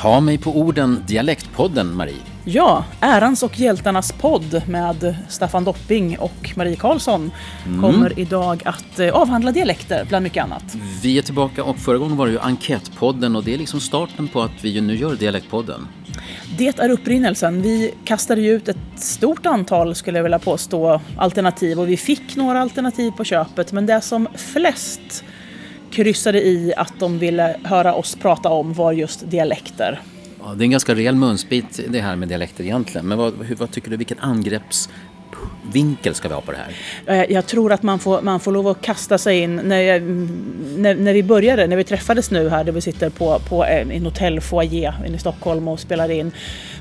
[0.00, 2.16] Ta mig på orden, Dialektpodden, Marie.
[2.44, 7.30] Ja, Ärans och hjältarnas podd med Staffan Dopping och Marie Karlsson
[7.66, 7.80] mm.
[7.80, 10.76] kommer idag att eh, avhandla dialekter bland mycket annat.
[11.02, 14.28] Vi är tillbaka och förra gången var det ju Enkätpodden och det är liksom starten
[14.28, 15.88] på att vi nu gör Dialektpodden.
[16.58, 17.62] Det är upprinnelsen.
[17.62, 22.36] Vi kastade ju ut ett stort antal, skulle jag vilja påstå, alternativ och vi fick
[22.36, 25.24] några alternativ på köpet men det som flest
[25.90, 30.00] kryssade i att de ville höra oss prata om var just dialekter.
[30.42, 33.06] Ja, det är en ganska rejäl munsbit det här med dialekter egentligen.
[33.06, 34.88] Men vad, vad tycker du, vilken angrepps
[35.72, 37.22] vinkel ska vi ha på det här?
[37.22, 39.56] Eh, jag tror att man får, man får lov att kasta sig in.
[39.56, 43.10] När, jag, mm, när, när vi började, när vi träffades nu här där vi sitter
[43.10, 46.32] på, på eh, en hotellfoajé i Stockholm och spelar in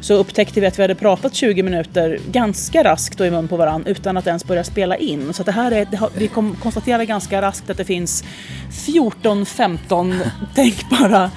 [0.01, 3.57] så upptäckte vi att vi hade pratat 20 minuter ganska raskt och i mun på
[3.57, 5.33] varandra utan att ens börja spela in.
[5.33, 8.23] Så det här är, det har, vi kom, konstaterade ganska raskt att det finns
[8.71, 10.15] 14-15
[10.55, 11.31] tänkbara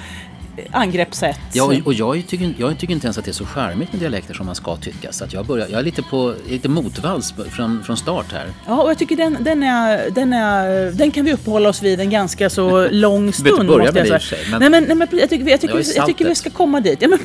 [0.71, 1.39] angreppssätt.
[1.53, 4.33] Ja, och jag tycker, jag tycker inte ens att det är så charmigt med dialekter
[4.33, 5.11] som man ska tycka.
[5.11, 8.47] Så att jag, börjar, jag är lite, på, lite motvalls från, från start här.
[8.67, 11.99] Ja, och jag tycker den, den, är, den, är, den kan vi uppehålla oss vid
[11.99, 13.59] en ganska så lång stund.
[13.59, 14.59] Du börja med det i men...
[14.59, 17.01] Nej, men, nej, men jag, tycker, jag, tycker, jag, jag tycker vi ska komma dit.
[17.01, 17.19] Ja, men,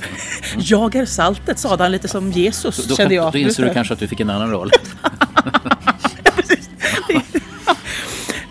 [0.58, 3.32] jag är saltet, sa han lite som Jesus, då, kände jag.
[3.32, 4.70] Då inser du kanske att du fick en annan roll.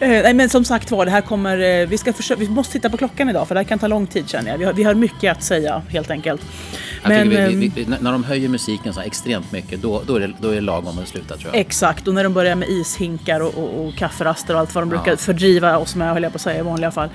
[0.07, 2.73] Eh, nej men som sagt var, det här kommer, eh, vi, ska försöka, vi måste
[2.73, 4.57] titta på klockan idag för det här kan ta lång tid känner jag.
[4.57, 6.41] Vi har, vi har mycket att säga helt enkelt.
[7.03, 10.33] Men, vi, vi, vi, när de höjer musiken så extremt mycket då, då, är det,
[10.41, 11.61] då är det lagom att sluta tror jag.
[11.61, 14.89] Exakt, och när de börjar med ishinkar och, och, och kafferaster och allt vad de
[14.89, 15.17] brukar ja.
[15.17, 17.09] fördriva oss med höll jag på att säga i vanliga fall.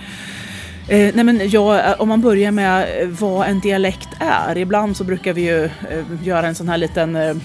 [0.88, 2.86] Eh, nej men ja, om man börjar med
[3.20, 4.58] vad en dialekt är.
[4.58, 5.70] Ibland så brukar vi ju eh,
[6.22, 7.36] göra en sån här liten, eh,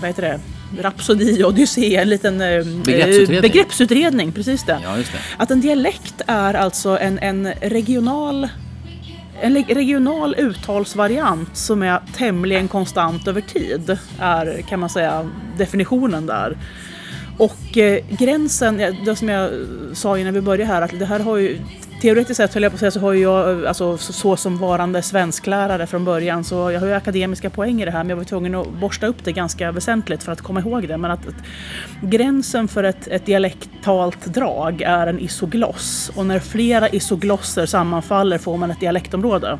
[0.00, 0.40] vad heter det,
[0.80, 3.40] Rapsodi, Odyssé, en liten eh, begreppsutredning.
[3.40, 4.32] begreppsutredning.
[4.32, 4.80] Precis det.
[4.82, 5.04] Ja, det.
[5.36, 8.48] Att en dialekt är alltså en, en regional
[9.40, 16.56] en regional uttalsvariant som är tämligen konstant över tid är kan man säga definitionen där.
[17.38, 19.58] Och eh, gränsen, det som jag eh,
[19.92, 21.58] sa innan vi började här, att det här har ju
[22.00, 25.86] Teoretiskt sett höll jag på att säga så har jag, alltså, så, som varande svensklärare
[25.86, 28.54] från början, så jag har ju akademiska poäng i det här men jag var tvungen
[28.54, 30.96] att borsta upp det ganska väsentligt för att komma ihåg det.
[30.96, 31.34] Men att, att
[32.00, 38.56] gränsen för ett, ett dialektalt drag är en isogloss och när flera isoglosser sammanfaller får
[38.56, 39.58] man ett dialektområde.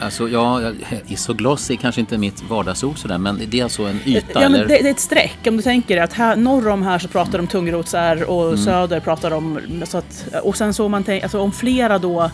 [0.00, 0.72] Alltså, ja,
[1.06, 4.26] isogloss är kanske inte mitt vardagsord sådär, men det är alltså en yta?
[4.34, 4.58] Ja, eller?
[4.58, 5.38] Det, det, är ett streck.
[5.46, 8.58] Om du tänker att här, norr om här så pratar de tungrots-r och mm.
[8.58, 9.60] söder pratar de...
[9.84, 12.30] Så att, och sen så om man tänker, alltså om flera då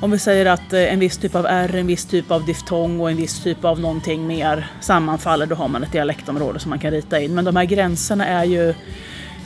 [0.00, 3.00] om vi säger att eh, en viss typ av R, en viss typ av diftong
[3.00, 6.78] och en viss typ av någonting mer sammanfaller, då har man ett dialektområde som man
[6.78, 7.34] kan rita in.
[7.34, 8.74] Men de här gränserna är ju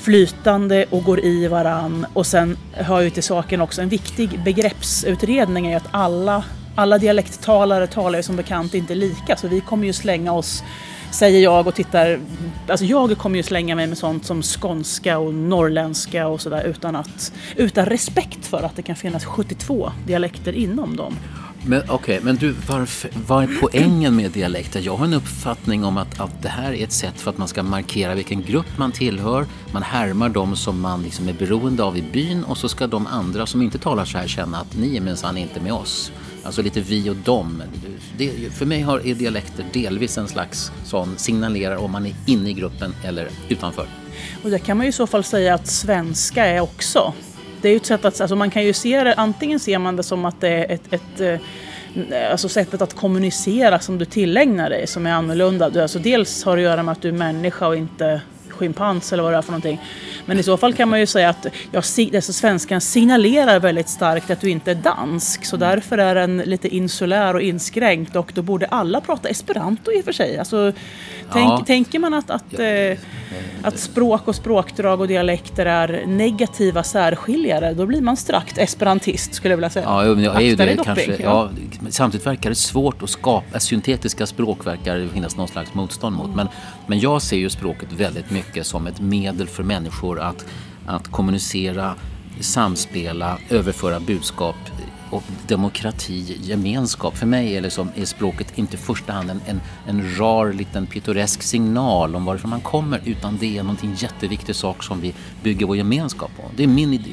[0.00, 2.06] flytande och går i varann.
[2.12, 6.44] Och sen hör ju till saken också en viktig begreppsutredning är ju att alla
[6.74, 10.62] alla dialekttalare talar ju som bekant inte lika så vi kommer ju slänga oss,
[11.10, 12.20] säger jag och tittar,
[12.68, 17.04] alltså jag kommer ju slänga mig med sånt som skånska och norrländska och sådär utan,
[17.56, 21.16] utan respekt för att det kan finnas 72 dialekter inom dem.
[21.64, 24.80] Men okej, okay, men du, varför, vad är poängen med dialekter?
[24.80, 27.48] Jag har en uppfattning om att, att det här är ett sätt för att man
[27.48, 29.46] ska markera vilken grupp man tillhör.
[29.72, 33.06] Man härmar de som man liksom är beroende av i byn och så ska de
[33.06, 36.12] andra som inte talar så här känna att ni är minsann inte med oss.
[36.44, 37.62] Alltså lite vi och dem.
[38.16, 42.50] Det, för mig har, är dialekter delvis en slags sån signalerar om man är inne
[42.50, 43.86] i gruppen eller utanför.
[44.42, 47.14] Och det kan man ju i så fall säga att svenska är också.
[47.60, 49.96] Det är ju ett sätt att, alltså man kan ju se det, antingen ser man
[49.96, 54.70] det som att det är ett, ett eh, alltså sättet att kommunicera som du tillägnar
[54.70, 55.82] dig som är annorlunda.
[55.82, 58.20] Alltså dels har det att göra med att du är människa och inte
[58.62, 59.80] schimpans eller vad det är för någonting.
[60.26, 61.82] Men i så fall kan man ju säga att ja,
[62.14, 65.44] alltså svenskan signalerar väldigt starkt att du inte är dansk.
[65.44, 70.00] Så därför är den lite insulär och inskränkt och då borde alla prata esperanto i
[70.00, 70.38] och för sig.
[70.38, 70.72] Alltså,
[71.32, 71.64] tänk, ja.
[71.66, 72.98] Tänker man att, att, eh,
[73.62, 79.52] att språk och språkdrag och dialekter är negativa särskiljare då blir man strax esperantist skulle
[79.52, 79.84] jag vilja säga.
[79.84, 81.50] Ja, jag är ju det, kanske, ja.
[81.90, 86.34] samtidigt verkar det svårt att skapa, syntetiska språk verkar det finnas någon slags motstånd mot.
[86.34, 86.48] Men,
[86.86, 90.44] men jag ser ju språket väldigt mycket som ett medel för människor att,
[90.86, 91.94] att kommunicera,
[92.40, 94.56] samspela, överföra budskap
[95.12, 97.16] och demokrati, gemenskap.
[97.16, 100.86] För mig är, liksom, är språket inte i första hand en, en, en rar liten
[100.86, 105.66] pittoresk signal om varifrån man kommer utan det är någonting jätteviktig sak som vi bygger
[105.66, 106.42] vår gemenskap på.
[106.56, 107.04] Det är min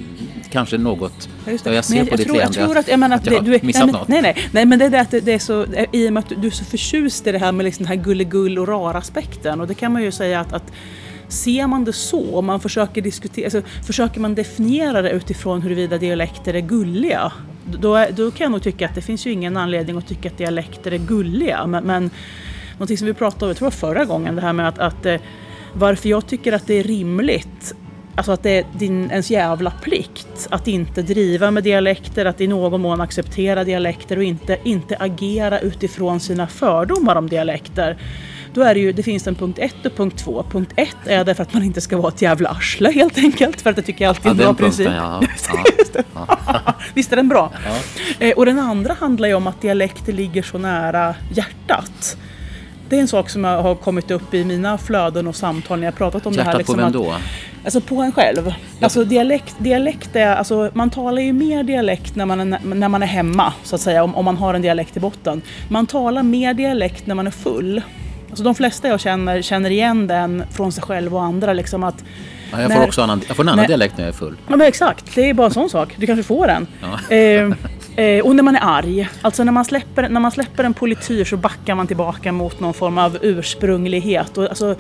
[0.50, 1.74] kanske något, det.
[1.74, 3.34] jag ser men på jag ditt tror, leende jag tror att, jag menar, att, att
[3.34, 4.08] jag du, missat nej, något.
[4.08, 6.24] Nej, nej, nej, men det är det att det, det är så, i och med
[6.24, 9.62] att du är så förtjust i det här med liksom den här gulligull och rar-aspekten
[9.62, 10.72] och det kan man ju säga att, att
[11.30, 15.98] Ser man det så, om man försöker, diskutera, alltså, försöker man definiera det utifrån huruvida
[15.98, 17.32] dialekter är gulliga,
[17.80, 20.30] då, är, då kan jag nog tycka att det finns ju ingen anledning att tycka
[20.30, 21.68] att dialekter är gulliga.
[21.68, 22.10] Men, men
[22.74, 25.22] någonting som vi pratade om, jag tror förra gången, det här med att, att eh,
[25.74, 27.76] varför jag tycker att det är rimligt
[28.20, 32.48] Alltså att det är din, ens jävla plikt att inte driva med dialekter, att i
[32.48, 37.98] någon mån acceptera dialekter och inte, inte agera utifrån sina fördomar om dialekter.
[38.54, 40.46] Då är det ju, det finns en punkt 1 och punkt 2.
[40.52, 43.62] Punkt 1 är därför att man inte ska vara ett jävla arsle helt enkelt.
[43.62, 44.88] För att det tycker jag alltid är en bra princip.
[44.88, 45.22] Ja,
[46.14, 46.74] ja, ja.
[46.94, 47.52] Visst är den bra?
[48.20, 52.18] Eh, och den andra handlar ju om att dialekter ligger så nära hjärtat.
[52.90, 55.96] Det är en sak som har kommit upp i mina flöden och samtal när jag
[55.96, 56.58] pratat om Hjärtat det här.
[56.58, 57.12] Liksom på vem då?
[57.12, 57.22] Att,
[57.64, 58.54] alltså på en själv.
[58.82, 63.04] Alltså dialekt, dialekt är, alltså man talar ju mer dialekt när man är, när man
[63.04, 65.42] är hemma så att säga, om, om man har en dialekt i botten.
[65.70, 67.82] Man talar mer dialekt när man är full.
[68.40, 71.54] Alltså de flesta jag känner känner igen den från sig själv och andra.
[71.54, 72.04] Liksom att
[72.52, 74.36] ja, jag, får också annan, jag får en annan när, dialekt när jag är full.
[74.48, 75.96] Ja men exakt, det är bara en sån sak.
[75.98, 76.68] Du kanske får den.
[76.82, 77.00] Ja.
[77.16, 79.10] Eh, eh, och när man är arg.
[79.22, 82.74] Alltså när man, släpper, när man släpper en polityr så backar man tillbaka mot någon
[82.74, 84.38] form av ursprunglighet.
[84.38, 84.76] Och, alltså,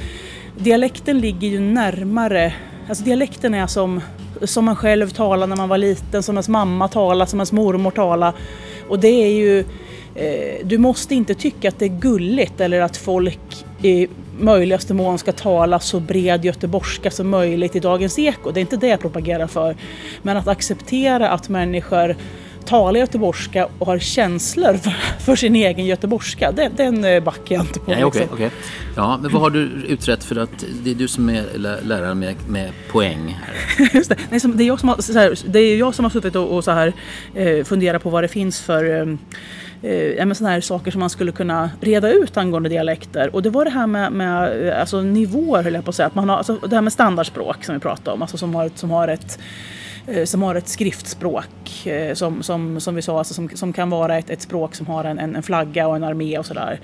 [0.57, 2.53] dialekten ligger ju närmare
[2.89, 4.01] Alltså dialekten är som,
[4.41, 7.91] som man själv talade när man var liten, som ens mamma talade, som ens mormor
[7.91, 8.37] talade.
[8.87, 9.65] Och det är ju
[10.63, 14.07] du måste inte tycka att det är gulligt eller att folk i
[14.39, 18.51] möjligaste mån ska tala så bred göteborgska som möjligt i Dagens Eko.
[18.51, 19.75] Det är inte det jag propagerar för.
[20.21, 22.15] Men att acceptera att människor
[22.65, 27.63] talar göteborgska och har känslor för, för sin egen göteborgska, den, den eh, backar jag
[27.63, 27.91] inte på.
[27.91, 28.33] Nej, liksom.
[28.33, 28.49] okay.
[28.95, 32.35] Ja, men vad har du utrett för att det är du som är lärare med,
[32.47, 33.37] med poäng?
[33.41, 33.89] Här.
[33.93, 34.15] Just det.
[34.29, 36.63] Nej, det, är jag som har, här, det är jag som har suttit och, och
[36.63, 36.93] så här,
[37.35, 39.15] eh, funderat på vad det finns för eh,
[39.81, 43.35] eh, sådana här saker som man skulle kunna reda ut angående dialekter.
[43.35, 46.07] Och det var det här med, med eh, alltså, nivåer, höll jag på att säga.
[46.07, 48.71] Att man har, alltså, det här med standardspråk som vi pratade om, alltså, som, har,
[48.75, 49.39] som har ett
[50.07, 53.89] eh, som har ett skriftspråk eh, som, som, som vi sa, alltså som, som kan
[53.89, 56.79] vara ett, ett språk som har en, en flagga och en armé och sådär.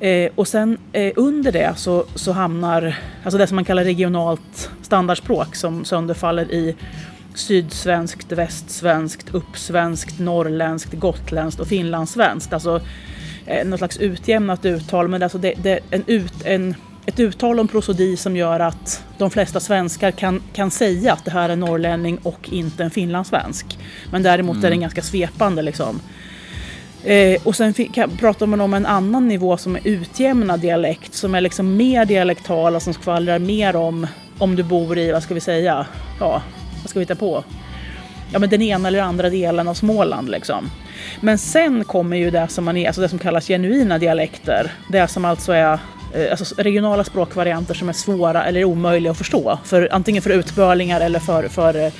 [0.00, 4.70] Eh, och sen eh, under det så, så hamnar alltså det som man kallar regionalt
[4.82, 6.76] standardspråk som sönderfaller i
[7.38, 12.52] sydsvenskt, västsvenskt, uppsvenskt, norrländskt, gotländskt och finlandssvenskt.
[12.52, 12.80] Alltså
[13.46, 16.74] eh, något slags utjämnat uttal, men alltså det, det, en ut, en,
[17.06, 21.30] ett uttal om prosodi som gör att de flesta svenskar kan, kan säga att det
[21.30, 23.78] här är en norrlänning och inte en finlandssvensk.
[24.12, 24.66] Men däremot mm.
[24.66, 26.00] är den ganska svepande liksom.
[27.04, 27.74] Eh, och sen
[28.18, 32.76] pratar man om en annan nivå som är utjämnad dialekt, som är liksom mer dialektal
[32.76, 34.06] och som skvallrar mer om
[34.38, 35.86] om du bor i, vad ska vi säga,
[36.20, 36.42] ja,
[36.82, 37.44] vad ska vi hitta på?
[38.32, 40.70] Ja men den ena eller andra delen av Småland liksom.
[41.20, 44.72] Men sen kommer ju det som, man är, alltså det som kallas genuina dialekter.
[44.88, 45.78] Det som alltså är
[46.14, 49.58] eh, alltså regionala språkvarianter som är svåra eller omöjliga att förstå.
[49.64, 51.92] För, antingen för utbörlingar eller för, för eh,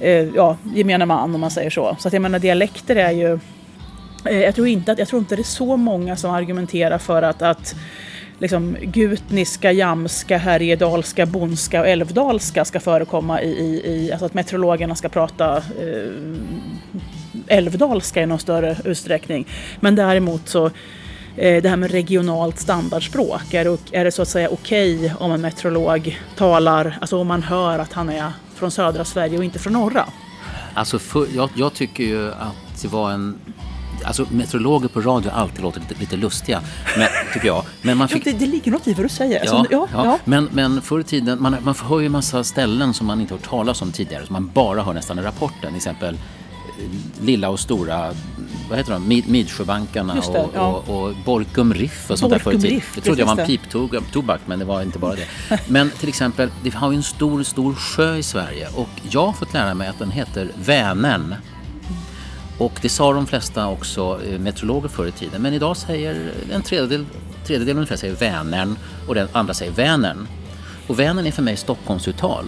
[0.00, 1.96] eh ja, gemene man om man säger så.
[1.98, 3.38] Så att jag menar dialekter är ju
[4.24, 7.22] eh, jag tror, inte att, jag tror inte det är så många som argumenterar för
[7.22, 7.74] att, att
[8.38, 14.94] liksom, gutniska, jamska, härjedalska, bondska och älvdalska ska förekomma i, i, i alltså att meteorologerna
[14.94, 16.12] ska prata eh,
[17.46, 19.46] älvdalska i någon större utsträckning.
[19.80, 20.66] Men däremot så
[21.36, 25.10] eh, det här med regionalt standardspråk, är det, är det så att säga okej okay
[25.18, 29.44] om en meteorolog talar, alltså om man hör att han är från södra Sverige och
[29.44, 30.04] inte från norra?
[30.74, 33.38] Alltså för, jag, jag tycker ju att det var en
[34.04, 36.60] Alltså meteorologer på radio alltid låtit lite, lite lustiga,
[36.96, 37.64] men, tycker jag.
[37.82, 38.26] Men man fick...
[38.26, 39.40] ja, det, det ligger något i vad du säger.
[39.40, 42.94] Alltså, ja, ja, ja, Men, men förr i tiden, man, man hör ju massa ställen
[42.94, 45.68] som man inte hört talas om tidigare, som man bara hör nästan i rapporten.
[45.68, 48.14] Till exempel eh, lilla och stora,
[48.68, 50.82] vad heter de, Mid Midsjöbankarna det, och, ja.
[50.86, 52.80] och, och Borkum Riff och sånt där förr i tiden.
[52.94, 55.28] Det trodde jag var en piptobak men det var inte bara det.
[55.68, 59.32] Men till exempel, det har ju en stor, stor sjö i Sverige och jag har
[59.32, 61.34] fått lära mig att den heter Vänern.
[62.58, 65.42] Och det sa de flesta också eh, meteorologer förr i tiden.
[65.42, 67.06] Men idag säger en tredjedel,
[67.46, 68.76] tredjedel ungefär säger Vänern
[69.08, 70.28] och den andra säger Vänern.
[70.86, 72.44] Och Vänern är för mig Stockholmsuttal.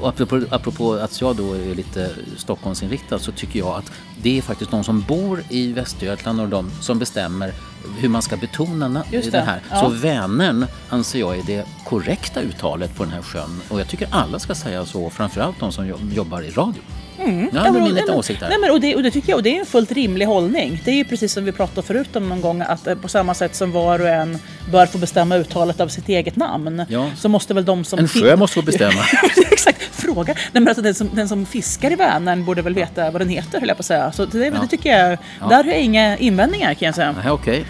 [0.00, 4.42] Och apropå, apropå att jag då är lite Stockholmsinriktad så tycker jag att det är
[4.42, 7.52] faktiskt de som bor i Västergötland och de som bestämmer
[7.98, 9.60] hur man ska betona det, det här.
[9.70, 9.80] Ja.
[9.80, 14.08] Så Vänern anser jag är det korrekta uttalet på den här sjön och jag tycker
[14.10, 16.82] alla ska säga så, framförallt de som jobbar i radio.
[17.26, 17.50] Mm.
[17.54, 18.48] Ja, det är min lilla åsikt där.
[18.48, 20.82] Nej, men, och, det, och det tycker jag, och det är en fullt rimlig hållning.
[20.84, 23.34] Det är ju precis som vi pratade förut om någon gång att eh, på samma
[23.34, 24.38] sätt som var och en
[24.72, 26.84] bör få bestämma uttalet av sitt eget namn.
[26.88, 27.10] Ja.
[27.16, 27.98] Så måste väl de som...
[27.98, 29.00] En sjö måste få bestämma.
[29.50, 30.34] Exakt, fråga.
[30.34, 33.28] Nej, men alltså, den, som, den som fiskar i Vänern borde väl veta vad den
[33.28, 34.12] heter höll jag på att säga.
[34.12, 34.52] Så det, ja.
[34.60, 35.18] det tycker jag,
[35.48, 37.14] där har jag inga invändningar kan jag säga.
[37.18, 37.64] Okej, okay.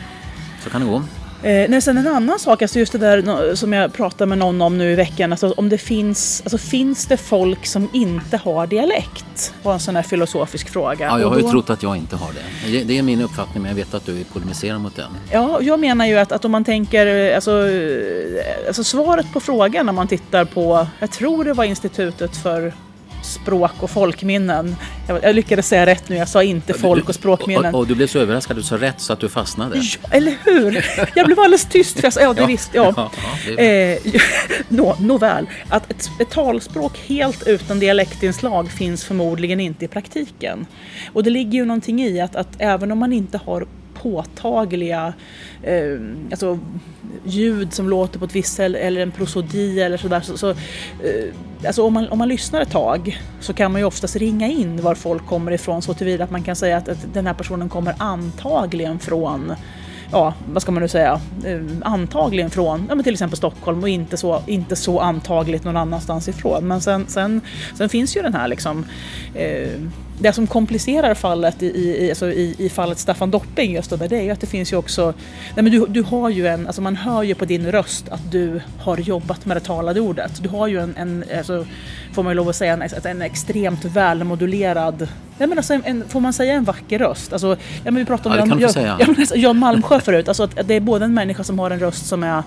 [0.65, 1.03] så kan det gå.
[1.43, 4.63] Eh, nej, sen en annan sak, alltså just det där som jag pratade med någon
[4.63, 8.67] om nu i veckan, alltså om det finns, alltså finns det folk som inte har
[8.67, 9.55] dialekt?
[9.63, 11.07] var en sån här filosofisk fråga.
[11.07, 12.85] Ja, jag har ju trott att jag inte har det.
[12.85, 15.11] Det är min uppfattning, men jag vet att du polemiserar mot den.
[15.33, 17.65] Ja, jag menar ju att, att om man tänker, alltså,
[18.67, 22.73] alltså svaret på frågan när man tittar på, jag tror det var Institutet för
[23.27, 24.77] språk och folkminnen.
[25.09, 27.65] Jag, jag, lyckades säga rätt nu, jag sa inte folk och språkminnen.
[27.67, 29.79] Och, och, och, du blev så överraskad, du sa rätt så att du fastnade.
[29.79, 30.87] Ja, eller hur!
[31.15, 32.47] Jag blev alldeles tyst för jag sa, ja det ja.
[32.47, 32.87] visste jag.
[32.97, 33.11] Ja,
[33.47, 33.99] ja, eh,
[34.69, 40.67] nå, nåväl, att ett, ett talspråk helt utan dialektinslag finns förmodligen inte i praktiken.
[41.13, 43.67] Och det ligger ju någonting i att, att även om man inte har
[44.07, 45.13] påtagliga
[45.63, 45.99] eh,
[46.31, 46.59] alltså,
[47.25, 50.21] ljud som låter på ett visst sätt eller en prosodi eller sådär.
[50.21, 50.57] Så, så, eh,
[51.67, 54.83] alltså om, man, om man lyssnar ett tag så kan man ju oftast ringa in
[54.83, 57.69] var folk kommer ifrån så tillvida att man kan säga att, att den här personen
[57.69, 59.53] kommer antagligen från
[60.13, 63.89] ja, vad ska man nu säga, eh, antagligen från ja, men till exempel Stockholm och
[63.89, 66.69] inte så, inte så antagligt någon annanstans ifrån.
[66.69, 67.41] Men sen, sen,
[67.75, 68.85] sen finns ju den här liksom
[69.35, 69.81] eh,
[70.19, 74.17] det som komplicerar fallet i, i, alltså i, i, fallet Staffan Dopping just det, det
[74.17, 75.15] är ju att det finns ju också,
[75.55, 78.31] nej men du, du har ju en, alltså man hör ju på din röst att
[78.31, 80.43] du har jobbat med det talade ordet.
[80.43, 81.67] Du har ju en, en alltså,
[82.13, 85.09] får man ju lov att säga, en, en extremt välmodulerad,
[85.39, 87.33] nej men alltså en, en, får man säga en vacker röst?
[87.33, 90.69] Alltså, ja men vi pratade om ja, Jan, ja, alltså, Jan Malmsjö förut, alltså att
[90.69, 92.43] det är både en människa som har en röst som är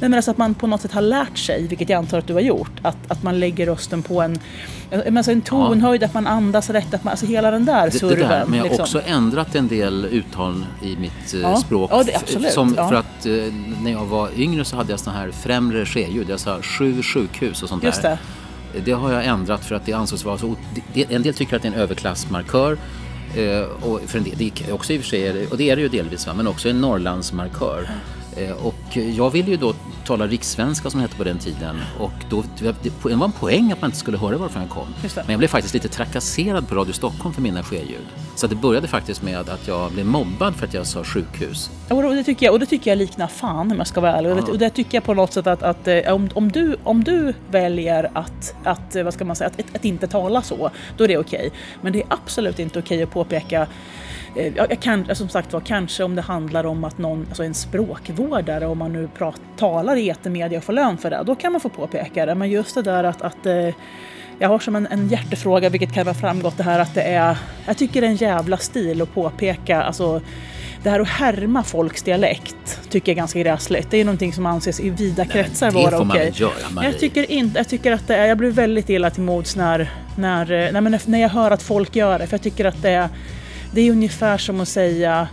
[0.00, 2.26] Nej, men alltså att man på något sätt har lärt sig, vilket jag antar att
[2.26, 4.38] du har gjort, att, att man lägger rösten på en,
[5.16, 6.06] alltså en tonhöjd, ja.
[6.06, 8.18] att man andas rätt, att man, alltså hela den där surven.
[8.18, 8.82] Det, där, men jag har liksom.
[8.82, 11.56] också ändrat en del uttal i mitt eh, ja.
[11.56, 11.90] språk.
[11.92, 12.52] Ja, det, absolut.
[12.52, 13.32] Som, För att eh,
[13.82, 17.62] när jag var yngre så hade jag sådana här främre skeljud, jag sa sju sjukhus
[17.62, 18.18] och sånt Just där.
[18.72, 18.80] Det.
[18.80, 20.56] det har jag ändrat för att det ansågs vara så...
[20.94, 22.78] En del tycker att det är en överklassmarkör.
[23.34, 25.76] Eh, och för en del, det är också i och för sig, och det är
[25.76, 26.34] det ju delvis, va?
[26.36, 27.82] men också en Norrlandsmarkör.
[27.82, 28.15] Eh,
[28.62, 29.74] och jag ville ju då
[30.06, 33.80] tala rikssvenska som det hette på den tiden och då, det var en poäng att
[33.80, 34.86] man inte skulle höra varifrån jag kom.
[35.16, 38.06] Men jag blev faktiskt lite trakasserad på Radio Stockholm för mina skeljud.
[38.34, 41.70] Så det började faktiskt med att jag blev mobbad för att jag sa sjukhus.
[41.88, 44.30] Och det tycker jag, och det tycker jag liknar fan om jag ska vara ärlig.
[44.30, 44.52] Ja.
[44.52, 47.34] Och det tycker jag på något sätt att, att eh, om, om, du, om du
[47.50, 51.08] väljer att, att, vad ska man säga, att, att, att inte tala så, då är
[51.08, 51.46] det okej.
[51.46, 51.50] Okay.
[51.82, 53.66] Men det är absolut inte okej okay att påpeka Eh,
[54.56, 58.66] jag kan, som sagt var, kanske om det handlar om att någon, alltså en språkvårdare,
[58.66, 61.60] om man nu prat, talar i etermedia och får lön för det, då kan man
[61.60, 62.34] få påpeka det.
[62.34, 63.68] Men just det där att, att eh,
[64.38, 67.36] jag har som en, en hjärtefråga, vilket kan ha framgått det här att det är,
[67.66, 70.20] jag tycker det är en jävla stil att påpeka, alltså
[70.82, 73.90] det här att härma folks dialekt tycker jag är ganska gräsligt.
[73.90, 76.24] Det är någonting som anses i vida kretsar vara okej.
[76.24, 76.90] Väl göra, Marie.
[76.90, 79.90] Jag tycker inte, jag tycker att det är, jag blir väldigt illa till mods när,
[80.16, 82.90] när, eh, när, när jag hör att folk gör det, för jag tycker att det
[82.90, 83.08] är
[83.76, 85.28] det är ungefär som att säga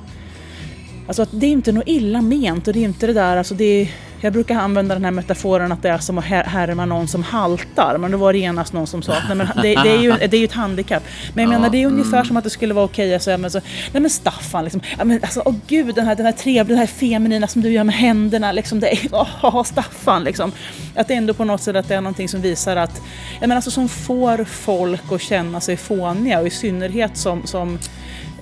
[1.07, 3.53] Alltså att det är inte något illa ment och det är inte det där, alltså
[3.53, 7.07] det är, jag brukar använda den här metaforen att det är som att härma någon
[7.07, 9.89] som haltar, men då var det genast någon som sa att nej, men det, det,
[9.89, 11.03] är ju, det är ju ett handikapp.
[11.33, 12.25] Men jag ja, menar det är ungefär mm.
[12.25, 15.03] som att det skulle vara okej att säga men så, nej men Staffan, liksom, ja,
[15.03, 17.83] men alltså, åh gud den här, den här trevliga, den här feminina som du gör
[17.83, 18.99] med händerna, liksom, det är,
[19.41, 20.51] åh Staffan liksom.
[20.95, 23.01] Att det ändå på något sätt att det är någonting som visar att,
[23.33, 27.79] jag menar alltså som får folk att känna sig fåniga och i synnerhet som, som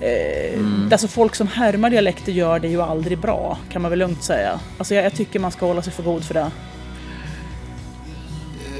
[0.02, 0.88] Eh, mm.
[0.92, 4.60] Alltså folk som härmar dialekter gör det ju aldrig bra, kan man väl lugnt säga.
[4.78, 6.50] Alltså jag, jag tycker man ska hålla sig för god för det.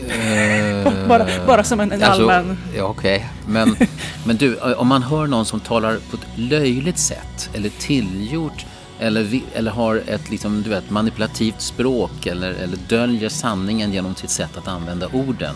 [0.07, 2.59] Uh, bara, bara som en, en alltså, allmän...
[2.77, 3.29] Ja, Okej, okay.
[3.47, 3.77] men,
[4.27, 8.67] men du, om man hör någon som talar på ett löjligt sätt eller tillgjort
[8.99, 14.31] eller, eller har ett liksom, du vet, manipulativt språk eller, eller döljer sanningen genom sitt
[14.31, 15.55] sätt att använda orden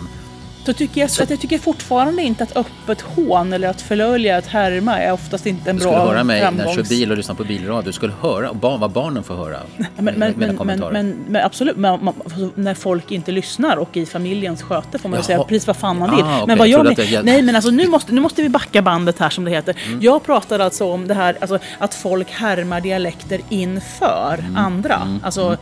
[0.67, 4.37] då tycker jag, så, att jag tycker fortfarande inte att öppet hån eller att förlöjliga,
[4.37, 6.67] att härma är oftast inte en bra Du skulle höra mig framgångs...
[6.67, 7.87] när jag kör bil och lyssnar på bilradio.
[7.87, 9.59] Du skulle höra vad barnen får höra.
[9.77, 10.57] men, men, men,
[10.93, 12.15] men, men, absolut, man, man,
[12.55, 15.99] när folk inte lyssnar och i familjens sköte får man ju säga precis vad fan
[15.99, 16.25] man vill.
[16.25, 16.47] Ah, okay.
[16.47, 19.31] Men vad jag, jag Nej men alltså nu måste, nu måste vi backa bandet här
[19.31, 19.77] som det heter.
[19.87, 20.01] Mm.
[20.03, 24.57] Jag pratar alltså om det här alltså, att folk härmar dialekter inför mm.
[24.57, 24.95] andra.
[24.95, 25.21] Mm.
[25.25, 25.59] Alltså, mm.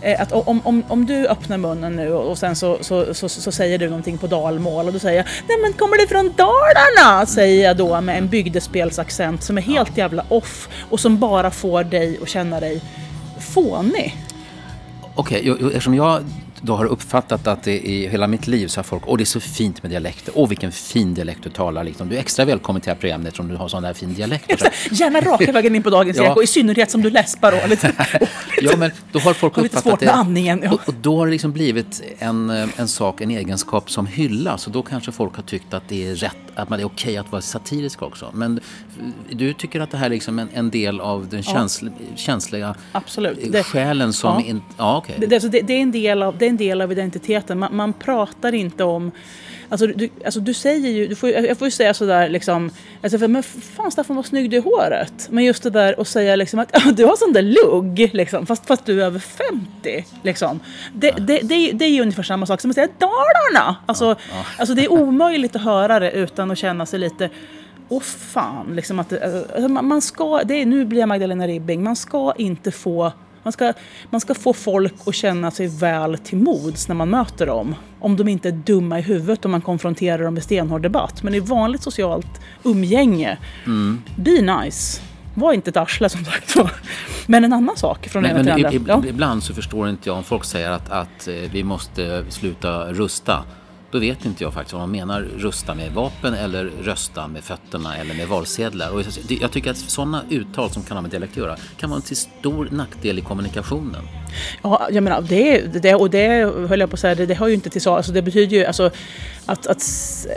[0.00, 3.52] Eh, att om, om, om du öppnar munnen nu och sen så, så, så, så
[3.52, 7.26] säger du någonting på dalmål och då säger Nej men kommer det från Dalarna?
[7.26, 11.84] Säger jag då med en bygdespelsaccent som är helt jävla off och som bara får
[11.84, 12.80] dig att känna dig
[13.40, 14.16] fånig.
[15.14, 16.24] Okej, okay, eftersom jag
[16.62, 19.24] då har uppfattat att det i hela mitt liv så har folk, åh det är
[19.24, 21.84] så fint med dialekter, åh vilken fin dialekt du talar.
[21.84, 22.08] Liksom.
[22.08, 24.62] Du är extra välkommen till det här programmet eftersom du har sån där fin dialekt.
[24.90, 26.34] Gärna raka vägen in på dagens ja.
[26.34, 27.92] och i synnerhet som du läspar och lite,
[28.62, 30.60] Ja, men då har folk uppfattat lite svårt med andningen.
[30.64, 30.72] Ja.
[30.72, 34.72] Och, och, då har det liksom blivit en, en sak, en egenskap som hyllas och
[34.72, 37.42] då kanske folk har tyckt att det är rätt, att man är okej att vara
[37.42, 38.30] satirisk också.
[38.34, 38.60] Men
[39.30, 41.68] du tycker att det här är liksom en, en del av den ja.
[42.16, 43.52] känsliga Absolut.
[43.52, 44.40] Det, själen som...
[44.40, 44.46] Ja.
[44.46, 45.14] In, ja, okay.
[45.18, 47.58] det, det, alltså, det, det, är en del av, det är en del av identiteten.
[47.58, 49.12] Man, man pratar inte om
[49.70, 52.70] Alltså du, alltså du säger ju, du får, jag får ju säga sådär liksom,
[53.02, 55.28] alltså, men fan Staffan vad snygg du är i håret.
[55.30, 58.66] Men just det där att säga liksom att du har sån där lugg, liksom, fast,
[58.66, 60.06] fast du är över 50.
[60.22, 60.60] Liksom.
[60.92, 63.76] Det, det, det, det är ju ungefär samma sak som att säga Dalarna.
[63.86, 64.44] Alltså, ja, ja.
[64.58, 67.30] alltså det är omöjligt att höra det utan att känna sig lite
[67.90, 71.96] Åh fan, liksom att, alltså, man ska, det är, nu blir jag Magdalena Ribbing, man
[71.96, 73.12] ska inte få
[73.48, 73.72] man ska,
[74.10, 77.74] man ska få folk att känna sig väl till mods när man möter dem.
[78.00, 81.22] Om de inte är dumma i huvudet och man konfronterar dem med stenhård debatt.
[81.22, 84.02] Men i vanligt socialt umgänge, mm.
[84.16, 85.02] be nice.
[85.34, 86.56] Var inte ett arsle som sagt
[87.26, 88.72] Men en annan sak från ena till andra.
[88.86, 89.02] Ja.
[89.08, 93.44] Ibland så förstår inte jag om folk säger att, att eh, vi måste sluta rusta.
[93.90, 97.96] Då vet inte jag faktiskt om man menar rusta med vapen eller rösta med fötterna
[97.96, 98.90] eller med valsedlar.
[98.90, 102.00] Och jag tycker att sådana uttal som kan ha med dialekt att göra kan vara
[102.00, 104.04] till stor nackdel i kommunikationen.
[104.62, 106.28] Ja, jag menar, det, det, och det
[106.68, 108.56] höll jag på att säga, det, det hör ju inte till så, alltså det betyder
[108.56, 108.90] ju alltså,
[109.46, 109.82] att, att,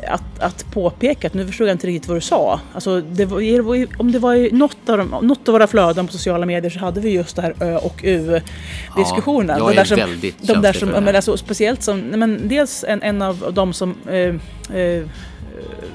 [0.07, 2.59] att, att påpeka, att nu förstod jag inte riktigt vad du sa.
[2.73, 6.13] Alltså, det var, om det var i något av, de, något av våra flöden på
[6.13, 9.55] sociala medier så hade vi just det här Ö och U-diskussionen.
[9.59, 12.83] Ja, jag är där som, väldigt de där som, men alltså, Speciellt som, men dels
[12.87, 14.35] en, en av de som eh,
[14.77, 15.03] eh,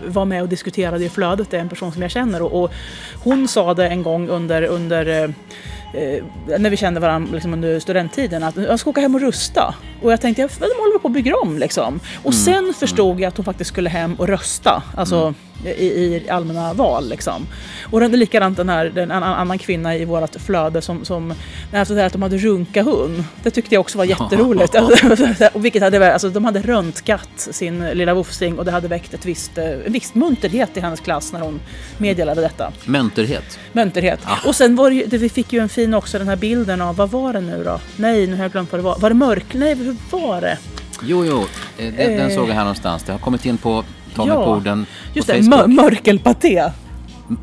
[0.07, 2.73] var med och diskuterade i flödet är en person som jag känner och, och
[3.15, 5.35] hon sa det en gång under, under
[5.95, 6.23] eh, eh,
[6.59, 9.75] när vi kände varandra liksom under studenttiden att jag ska åka hem och rusta.
[10.03, 12.01] Och jag tänkte, de håller på att bygga om liksom.
[12.23, 12.45] Och mm.
[12.45, 14.83] sen förstod jag att hon faktiskt skulle hem och rösta.
[14.95, 17.09] Alltså, mm i, i allmänna val.
[17.09, 17.47] Liksom.
[17.91, 21.35] Och den, likadant den här, den, en annan kvinna i vårt flöde som, som
[21.73, 23.25] alltså att de hade runka-hund.
[23.43, 24.75] Det tyckte jag också var jätteroligt.
[25.55, 29.25] och vilket hade, alltså, de hade röntgat sin lilla vofsing och det hade väckt ett
[29.25, 31.61] visst, en viss munterhet i hennes klass när hon
[31.99, 32.73] meddelade detta.
[32.85, 33.59] Munterhet?
[33.73, 34.21] Munterhet.
[34.25, 34.49] Ah.
[34.49, 37.11] Och sen var det, vi fick ju en fin också den här bilden av, vad
[37.11, 37.81] var det nu då?
[37.97, 38.99] Nej, nu har jag glömt vad det var.
[38.99, 39.55] Var det mörk?
[39.55, 40.59] Nej, hur var det?
[41.03, 41.45] Jo, jo,
[41.77, 43.03] den, den såg jag här någonstans.
[43.03, 46.71] Det har kommit in på Ta ja, orden Just det, mör mörkelpaté.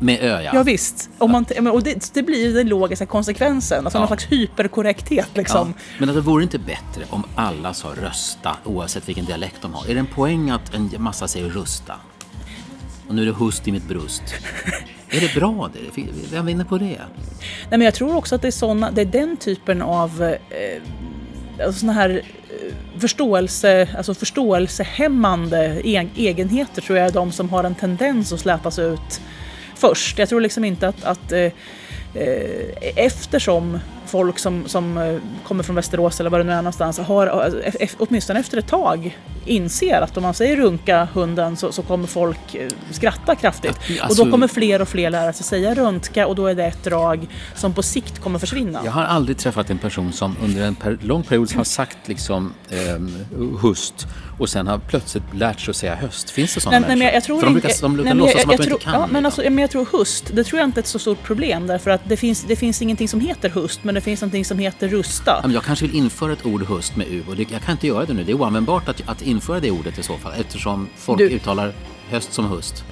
[0.00, 0.50] Med ö ja.
[0.54, 1.10] Ja visst.
[1.18, 3.84] Om man, och det, det blir den logiska konsekvensen.
[3.84, 4.00] Alltså ja.
[4.00, 5.74] någon slags hyperkorrekthet liksom.
[5.76, 5.82] Ja.
[5.98, 9.90] Men att det vore inte bättre om alla sa rösta oavsett vilken dialekt de har?
[9.90, 11.94] Är det en poäng att en massa säger rösta?
[13.08, 14.22] Och nu är det hust i mitt bröst
[15.10, 16.02] är det bra det?
[16.32, 16.84] Vem vinner på det?
[16.86, 16.98] Nej
[17.70, 20.82] men jag tror också att det är, såna, det är den typen av eh,
[21.64, 25.80] alltså såna här eh, förståelse, alltså förståelsehämmande
[26.16, 29.20] egenheter tror jag är de som har en tendens att släpas ut
[29.74, 30.18] först.
[30.18, 31.40] Jag tror liksom inte att, att eh,
[32.14, 33.78] eh eftersom
[34.14, 37.26] folk som, som eh, kommer från Västerås eller vad det nu är någonstans har,
[37.80, 42.06] eh, åtminstone efter ett tag inser att om man säger runka hunden så, så kommer
[42.06, 43.78] folk eh, skratta kraftigt.
[44.00, 46.64] Alltså, och då kommer fler och fler lära sig säga röntga och då är det
[46.64, 48.80] ett drag som på sikt kommer försvinna.
[48.84, 52.54] Jag har aldrig träffat en person som under en per, lång period har sagt liksom
[52.70, 52.78] eh,
[53.60, 54.06] hust
[54.38, 56.30] och sen har plötsligt lärt sig att säga höst.
[56.30, 57.04] Finns det sådana nej, människor?
[57.04, 58.84] Nej, jag tror För de brukar, de brukar nej, låtsas jag, som att de inte
[58.84, 58.94] kan.
[58.94, 61.22] Ja, men, alltså, men jag tror höst, det tror jag inte är ett så stort
[61.22, 64.44] problem därför att det finns, det finns ingenting som heter höst men det finns någonting
[64.44, 65.50] som heter rusta.
[65.54, 68.04] Jag kanske vill införa ett ord höst med U och det, jag kan inte göra
[68.04, 68.24] det nu.
[68.24, 71.72] Det är oanvändbart att, att införa det ordet i så fall eftersom folk du, uttalar
[72.10, 72.84] höst som höst.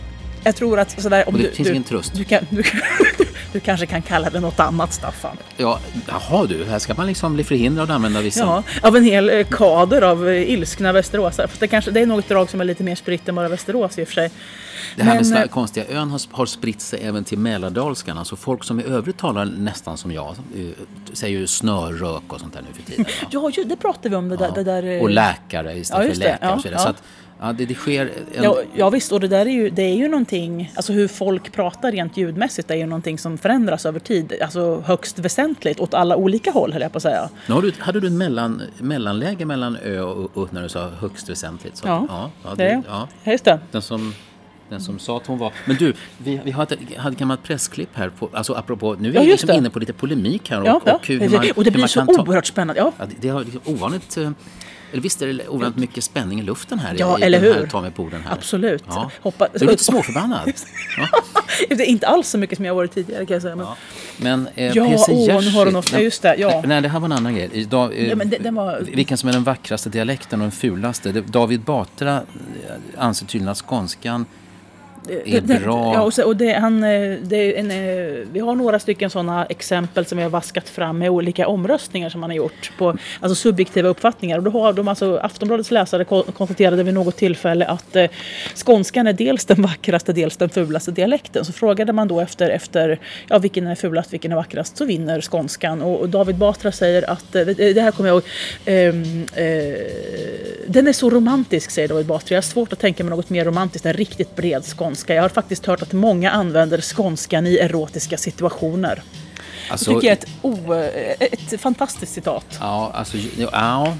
[0.44, 2.14] Jag tror att sådär, om och det du, finns du, ingen tröst.
[2.14, 2.62] Du, kan, du,
[3.52, 5.36] du, kanske kan kalla det något annat Staffan.
[5.56, 8.40] Ja, jaha du, här ska man liksom bli förhindrad att använda vissa.
[8.40, 11.48] Ja, av en hel eh, kader av eh, ilskna västeråsare.
[11.48, 13.98] Fast det, kanske, det är något drag som är lite mer spritt än bara Västerås
[13.98, 14.30] i och för sig.
[14.96, 18.18] Det här Men, med eh, konstiga ön har, har spritt sig även till mälardalskan.
[18.18, 20.36] Alltså folk som i övrigt talar nästan som jag
[21.12, 23.04] säger ju snörök och sånt där nu för tiden.
[23.30, 24.28] Ja, det pratade vi om.
[24.28, 24.54] Det där, ja.
[24.54, 27.02] det där, och läkare istället ja, för läkare ja, och så att,
[27.42, 28.44] Ja, det, det sker en...
[28.44, 31.52] ja, ja visst, och det där är ju, det är ju någonting, alltså hur folk
[31.52, 36.16] pratar rent ljudmässigt är ju någonting som förändras över tid, alltså högst väsentligt åt alla
[36.16, 37.28] olika håll höll jag på att säga.
[37.48, 41.28] Har du, hade du en mellan, mellanläge mellan ö och u när du sa högst
[41.28, 41.76] väsentligt?
[41.76, 43.60] Så, ja, ja, ja, det, ja, just det.
[43.70, 44.14] Den som,
[44.72, 45.52] den som sa att hon var...
[45.64, 49.20] Men du, vi, vi hade, hade ett gammalt pressklipp här, på, alltså apropå, nu är
[49.20, 51.86] vi liksom inne på lite polemik här och, ja, och hur man, och det blir
[51.86, 52.80] så oerhört spännande.
[52.80, 52.92] Ja.
[52.98, 54.30] Ja, det, det har liksom ovanligt eh,
[54.92, 57.66] eller visst är det ovanligt mycket spänning i luften här ja, i, eller den här
[57.66, 58.32] Ta mig på här.
[58.32, 58.84] Absolut.
[58.88, 59.10] Ja.
[59.22, 60.40] Hoppa, du är lite småförbannad.
[60.98, 61.08] ja.
[61.68, 63.56] det är inte alls så mycket som jag varit tidigare kan jag säga.
[63.56, 63.66] Men...
[63.66, 63.76] Ja.
[64.16, 66.62] Men eh, Ja, PC åh, nu har Jerzy- något- ja, just det, ja.
[66.66, 67.50] Nej, det här var en annan grej.
[67.52, 70.52] Idag, eh, Ja, men det- den var- Vilken som är den vackraste dialekten och den
[70.52, 71.12] fulaste.
[71.12, 72.22] David Batra eh,
[72.98, 74.26] anser tydligen att skånskan
[75.06, 75.92] Det- bra.
[75.94, 79.10] Ja, och, så, och det, han, eh, det är en, eh, vi har några stycken
[79.10, 82.96] sådana exempel som vi har vaskat fram med olika omröstningar som man har gjort på
[83.20, 84.38] alltså subjektiva uppfattningar.
[84.38, 88.06] Och då har de, alltså, Aftonbladets läsare ko- konstaterade vid något tillfälle att eh,
[88.54, 91.44] skånskan är dels den vackraste, dels den fulaste dialekten.
[91.44, 95.20] Så frågade man då efter, efter ja, vilken är fulast, vilken är vackrast, så vinner
[95.20, 95.82] skånskan.
[95.82, 98.24] Och, och David Batra säger att, eh, det, här kommer jag ihåg,
[98.64, 99.74] ehm, eh,
[100.66, 102.26] den är så romantisk, säger David Batra.
[102.34, 104.91] Jag har svårt att tänka mig något mer romantiskt än riktigt bred skånska.
[105.06, 109.02] Jag har faktiskt hört att många använder skånskan i erotiska situationer.
[109.70, 110.74] Alltså, det tycker jag är ett, o,
[111.52, 112.58] ett fantastiskt citat.
[112.60, 113.94] Ja, alltså, ja,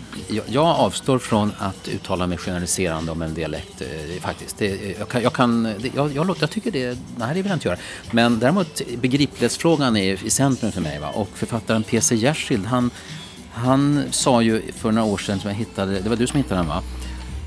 [0.46, 4.58] jag, avstår från att uttala mig generaliserande om en dialekt eh, faktiskt.
[4.58, 7.56] Det, jag, kan, jag, kan, det, jag, jag, jag tycker det, nej det vill jag
[7.56, 7.78] inte göra.
[8.10, 10.98] Men däremot begriplighetsfrågan är i centrum för mig.
[10.98, 11.08] Va?
[11.08, 12.14] Och författaren P.C.
[12.14, 12.90] Jersild, han,
[13.52, 16.60] han sa ju för några år sedan som jag hittade, det var du som hittade
[16.60, 16.82] den va?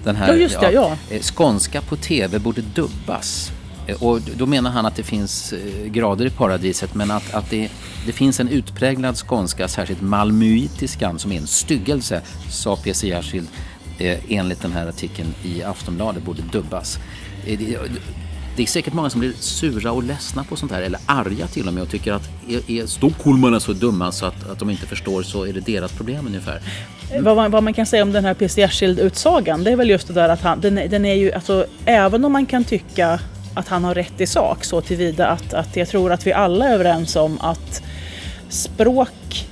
[0.05, 0.97] Den här, Ja, just det, ja.
[1.09, 3.51] eh, Skånska på TV borde dubbas.
[3.87, 7.49] Eh, Och då menar han att det finns eh, grader i paradiset men att, att
[7.49, 7.69] det,
[8.05, 13.07] det finns en utpräglad skånska, särskilt malmöitiskan som är en styggelse, sa P.C.
[13.07, 13.47] Jersild
[14.29, 16.99] enligt den här artikeln i Aftonbladet borde dubbas.
[18.55, 21.47] Eh, det, är säkert många som blir sura och ledsna på sånt här eller arga
[21.47, 24.69] till och med och tycker att är, är stockholmarna så dumma så att, att de
[24.69, 26.61] inte förstår så är det deras problem ungefär.
[27.19, 28.61] Vad, man, vad man kan säga om den här P.C.
[28.61, 31.65] Jersild-utsagan, det är väl just det där att han, den, är- den är ju, alltså,
[31.85, 33.19] även om man kan tycka
[33.53, 36.67] att han har rätt i sak så tillvida att, att jag tror att vi alla
[36.69, 37.81] är överens om att
[38.49, 39.47] språk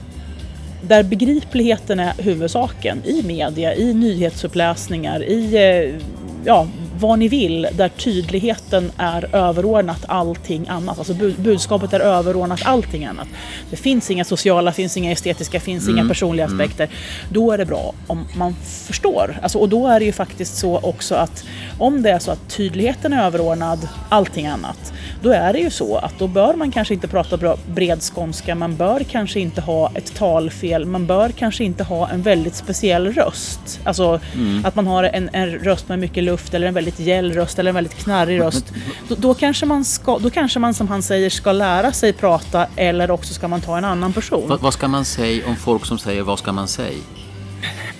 [0.88, 6.02] där begripligheten är huvudsaken i media, i nyhetsuppläsningar, i eh,
[6.46, 6.68] ja,
[7.04, 10.98] vad ni vill, där tydligheten är överordnat allting annat.
[10.98, 13.28] Alltså bud- budskapet är överordnat allting annat.
[13.70, 16.90] Det finns inga sociala, finns inga estetiska, finns inga personliga aspekter.
[17.30, 18.56] Då är det bra om man
[18.88, 19.40] förstår.
[19.44, 21.44] Alltså, och då är det ju faktiskt så också att
[21.78, 25.98] om det är så att tydligheten är överordnad allting annat, då är det ju så
[25.98, 30.16] att då bör man kanske inte prata bred skånska, man bör kanske inte ha ett
[30.16, 33.80] talfel, man bör kanske inte ha en väldigt speciell röst.
[33.84, 34.20] Alltså
[34.64, 37.70] att man har en, en röst med mycket luft eller en väldigt gäll röst eller
[37.70, 38.66] en väldigt knarrig röst.
[39.08, 42.68] Då, då, kanske man ska, då kanske man som han säger ska lära sig prata
[42.76, 44.50] eller också ska man ta en annan person.
[44.50, 47.00] Vad, vad ska man säga om folk som säger vad ska man säga?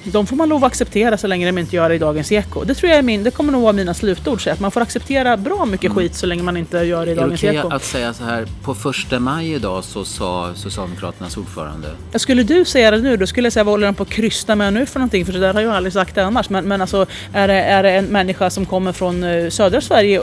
[0.04, 2.64] De får man lov att acceptera så länge de inte gör det i Dagens Eko.
[2.64, 4.44] Det tror jag är min, det kommer nog vara mina slutord.
[4.44, 7.12] Så att man får acceptera bra mycket skit så länge man inte gör det i
[7.12, 7.70] Är det Dagens okej Eko.
[7.70, 12.92] att säga så här, på första maj idag så sa Socialdemokraternas ordförande Skulle du säga
[12.92, 15.00] det nu, då skulle jag säga vad håller de på att krysta med nu för
[15.00, 15.26] någonting?
[15.26, 16.50] För det där har jag aldrig sagt annars.
[16.50, 20.22] Men, men alltså, är det, är det en människa som kommer från eh, södra Sverige,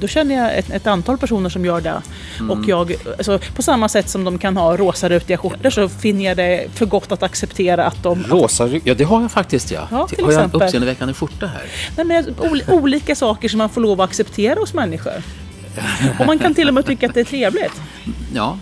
[0.00, 2.02] då känner jag ett, ett antal personer som gör det.
[2.38, 2.50] Mm.
[2.50, 6.36] Och jag, alltså, på samma sätt som de kan ha rosarutiga skjortor så finner jag
[6.36, 8.70] det för gott att acceptera att de Rosa?
[8.84, 9.88] Ja, det har faktiskt ja.
[9.90, 11.62] Ja, till har jag en uppseendeväckande skjorta här?
[11.96, 15.22] Nej, men ol- olika saker som man får lov att acceptera hos människor.
[16.20, 17.72] Och man kan till och med tycka att det är trevligt.
[18.34, 18.58] Ja,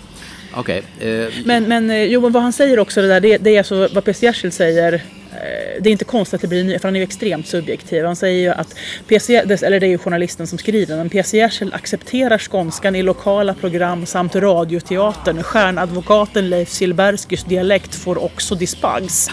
[0.54, 0.82] okej.
[1.00, 3.58] Eh, Men, men eh, jo, men vad han säger också, det, där, det, det är
[3.58, 5.02] alltså vad PC Jersild säger.
[5.40, 8.04] Eh, Det är inte konstigt att det blir ny, för han är ju extremt subjektiv.
[8.04, 8.74] Han säger ju att
[9.08, 13.54] PC, eller det är ju journalisten som skriver, men PC Jersild accepterar skånskan i lokala
[13.54, 15.42] program samt radioteatern.
[15.42, 19.30] Stjärnadvokaten Leif Silberskys dialekt får också dispens.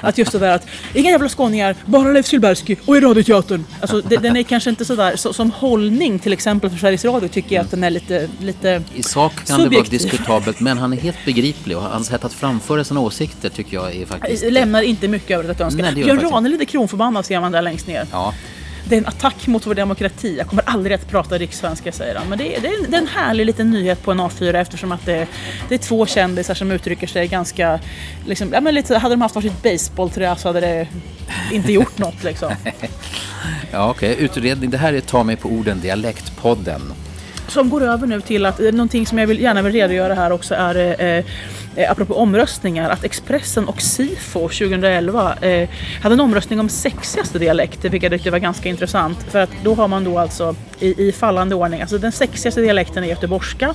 [0.00, 3.64] Att just det där att, inga jävla skåningar, bara Leif Silbersky och i radioteatern.
[3.80, 7.28] Alltså, det, den är kanske inte sådär, så, som hållning till exempel för Sveriges Radio
[7.28, 9.98] tycker jag att den är lite, lite I sak kan det vara Subjektiv.
[9.98, 13.96] diskutabelt, men han är helt begriplig och hans sätt att framföra sina åsikter tycker jag
[13.96, 14.44] är faktiskt...
[14.52, 15.82] lämnar inte mycket övrigt att önska.
[15.82, 18.06] Nej, det gör Björn Ranelid är kronförbannad ser man där längst ner.
[18.12, 18.34] Ja,
[18.84, 20.36] Det är en attack mot vår demokrati.
[20.38, 22.28] Jag kommer aldrig att prata rikssvenska säger han.
[22.28, 24.54] Men det är, det, är en, det är en härlig liten nyhet på en A4
[24.54, 25.26] eftersom att det,
[25.68, 27.80] det är två kändisar som uttrycker sig ganska...
[28.26, 30.88] Liksom, ja, men lite, hade de haft varsitt baseballträ så hade det
[31.52, 32.52] inte gjort något liksom.
[33.70, 34.16] ja okej.
[34.18, 34.70] Utredning.
[34.70, 36.92] Det här är Ta mig på orden, Dialektpodden.
[37.48, 40.32] Som går över nu till att, eh, någonting som jag vill, gärna vill redogöra här
[40.32, 41.24] också är eh,
[41.78, 45.68] eh, apropå omröstningar, att Expressen och Sifo 2011 eh,
[46.02, 49.22] hade en omröstning om sexigaste dialekt, vilket jag tyckte var ganska intressant.
[49.22, 53.04] För att då har man då alltså i, i fallande ordning, alltså den sexigaste dialekten
[53.04, 53.74] är göteborgska.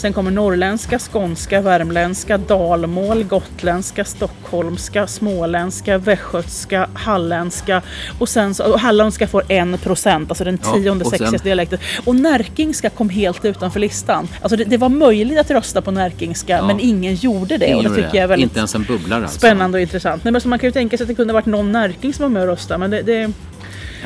[0.00, 7.82] Sen kommer norrländska, skånska, värmländska, dalmål, gotländska, stockholmska, småländska, västgötska, halländska
[8.18, 11.78] och sen så, och halländska får en procent, alltså den Ja, tionde sen- sexigaste dialekten.
[12.04, 14.28] Och närkingska kom helt utanför listan.
[14.42, 16.66] Alltså det, det var möjligt att rösta på närkingska Ja.
[16.66, 17.66] men ingen gjorde det.
[17.66, 19.38] Ingen och det tycker jag är väldigt Inte ens en bubblare alltså.
[19.38, 20.24] spännande och intressant.
[20.24, 22.22] Nej, men så man kan ju tänka sig att det kunde varit någon närking som
[22.22, 22.78] var med och röstade.
[22.78, 23.30] Men det, det,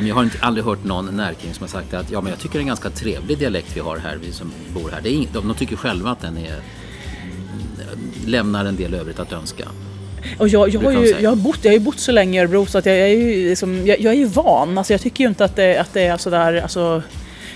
[0.03, 2.53] jag har inte, aldrig hört någon närking som har sagt att ja, men jag tycker
[2.53, 5.01] det är en ganska trevlig dialekt vi har här, vi som bor här.
[5.03, 6.63] Det är ing, de, de tycker själva att den är
[8.27, 9.65] lämnar en del övrigt att önska.
[10.39, 12.67] Och jag, jag, har ju, jag, har bott, jag har bott så länge i Örebro
[12.67, 14.79] så att jag, jag är ju liksom, jag, jag, är ju van.
[14.79, 17.03] Alltså jag tycker ju inte att det, att det är sådär, alltså,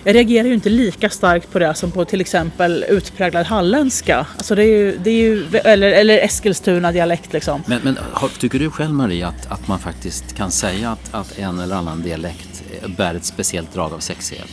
[0.04, 4.26] jag reagerar ju inte lika starkt på det som på till exempel utpräglad halländska.
[4.37, 7.62] Alltså det är ju, det är ju, eller, eller Eskilstuna-dialekt liksom.
[7.66, 7.98] Men, men
[8.38, 12.02] tycker du själv Marie att, att man faktiskt kan säga att, att en eller annan
[12.02, 12.62] dialekt
[12.96, 14.48] bär ett speciellt drag av sexighet?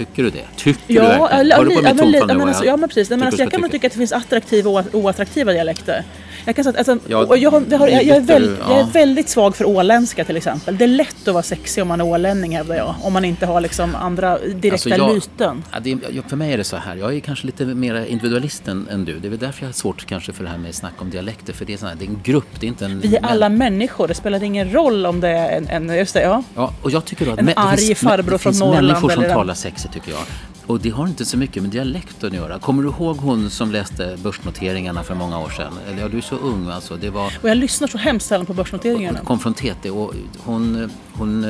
[0.00, 0.46] Tycker du det?
[0.56, 1.56] Tycker ja, du verkligen?
[1.56, 3.10] Hör du på mitt tonfall men, alltså, Ja men precis.
[3.10, 6.04] Men alltså, jag kan nog tycka att det finns attraktiva och oattraktiva dialekter.
[6.44, 9.56] Jag, kan säga, alltså, ja, jag, jag, har, jag, är väldigt, jag är väldigt svag
[9.56, 10.78] för åländska till exempel.
[10.78, 12.94] Det är lätt att vara sexig om man är ålänning hävdar jag.
[13.02, 15.64] Om man inte har liksom andra direkta alltså lyten.
[15.72, 16.96] Ja, det, för mig är det så här.
[16.96, 19.18] Jag är kanske lite mer individualist än, än, du.
[19.18, 21.52] Det är väl därför jag har svårt kanske för det här med snack om dialekter.
[21.52, 23.00] För det är, sån här, det är en grupp, det är inte en...
[23.00, 24.08] Vi är alla människor.
[24.08, 25.68] Det spelar ingen roll om det är en...
[25.68, 26.42] en just det, ja.
[26.54, 28.86] ja och jag tycker då att en arg farbror från Norrland.
[28.86, 30.22] Det finns människor som talar sexigt tycker jag.
[30.66, 32.58] Och det har inte så mycket med dialekten att göra.
[32.58, 35.72] Kommer du ihåg hon som läste börsnoteringarna för många år sedan?
[35.88, 36.96] Eller ja, du är så ung alltså.
[36.96, 37.26] Det var...
[37.42, 39.18] Och jag lyssnar så hemskt sällan på börsnoteringarna.
[39.18, 41.44] Hon kom från TT och hon, hon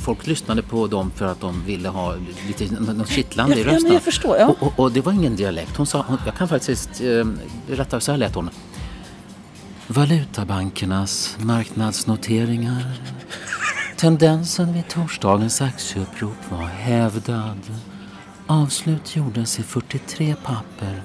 [0.00, 2.14] folk lyssnade på dem för att de ville ha
[2.46, 3.86] lite något kittlande i rösten.
[3.86, 4.36] Ja, jag förstår.
[4.36, 4.46] Ja.
[4.46, 5.76] Och, och, och, det var ingen dialekt.
[5.76, 7.26] Hon sa, hon, jag kan faktiskt eh,
[7.66, 8.50] berätta, så här lät hon.
[9.86, 13.00] Valutabankernas marknadsnoteringar.
[14.00, 17.58] Tendensen vid torsdagens aktieupprop var hävdad.
[18.46, 21.02] Avslut gjordes i 43 papper.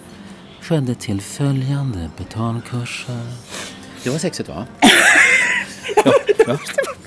[0.62, 3.26] Skedde till följande betalkurser.
[4.04, 4.66] Det var sexigt va?
[6.06, 6.14] ja,
[6.48, 6.58] ja.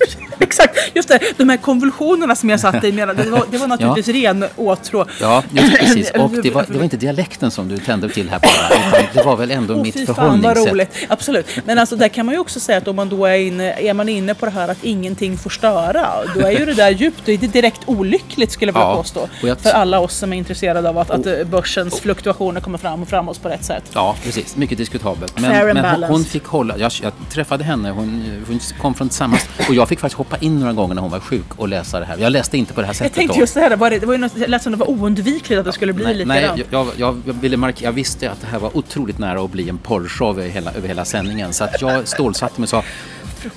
[0.39, 1.19] Exakt, just det.
[1.37, 2.91] De här konvulsionerna som jag satte i.
[2.91, 4.29] Det var, det var naturligtvis ja.
[4.29, 5.05] ren åtrå.
[5.21, 6.11] Ja, just precis.
[6.15, 8.99] Och det var, det var inte dialekten som du tände till här bara.
[8.99, 10.55] Utan det var väl ändå oh, mitt förhållningssätt.
[10.55, 10.95] Fan vad roligt.
[11.07, 11.47] Absolut.
[11.65, 13.93] Men alltså där kan man ju också säga att om man då är inne, är
[13.93, 16.07] man inne på det här att ingenting får störa.
[16.35, 19.29] Då är ju det där djupt, det är direkt olyckligt skulle jag vilja ja, påstå.
[19.61, 21.99] För alla oss som är intresserade av att, att börsens oh.
[21.99, 23.83] fluktuationer kommer fram och framåt på rätt sätt.
[23.93, 24.55] Ja, precis.
[24.55, 25.39] Mycket diskutabelt.
[25.39, 29.49] Men, men hon, hon, fick hålla, jag, jag träffade henne, hon, hon kom från tillsammans
[29.67, 32.05] och jag fick faktiskt hoppa in några gånger när hon var sjuk och läsa det
[32.05, 32.17] här.
[32.17, 33.41] Jag läste inte på det här sättet Jag tänkte då.
[33.41, 35.59] just det här, var det, det var ju något, jag lät som det var oundvikligt
[35.59, 38.41] att det skulle bli nej, lite Nej, jag, jag, jag, ville markera, jag visste att
[38.41, 41.53] det här var otroligt nära att bli en porrshow över hela, över hela sändningen.
[41.53, 42.83] Så att jag stålsatte mig och sa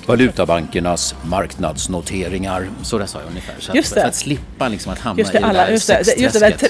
[0.05, 2.69] Valutabankernas marknadsnoteringar.
[2.81, 3.55] Så där sa jag ungefär.
[3.59, 6.17] Så att, för att slippa liksom att hamna det, i alla, det där just det,
[6.17, 6.69] just det,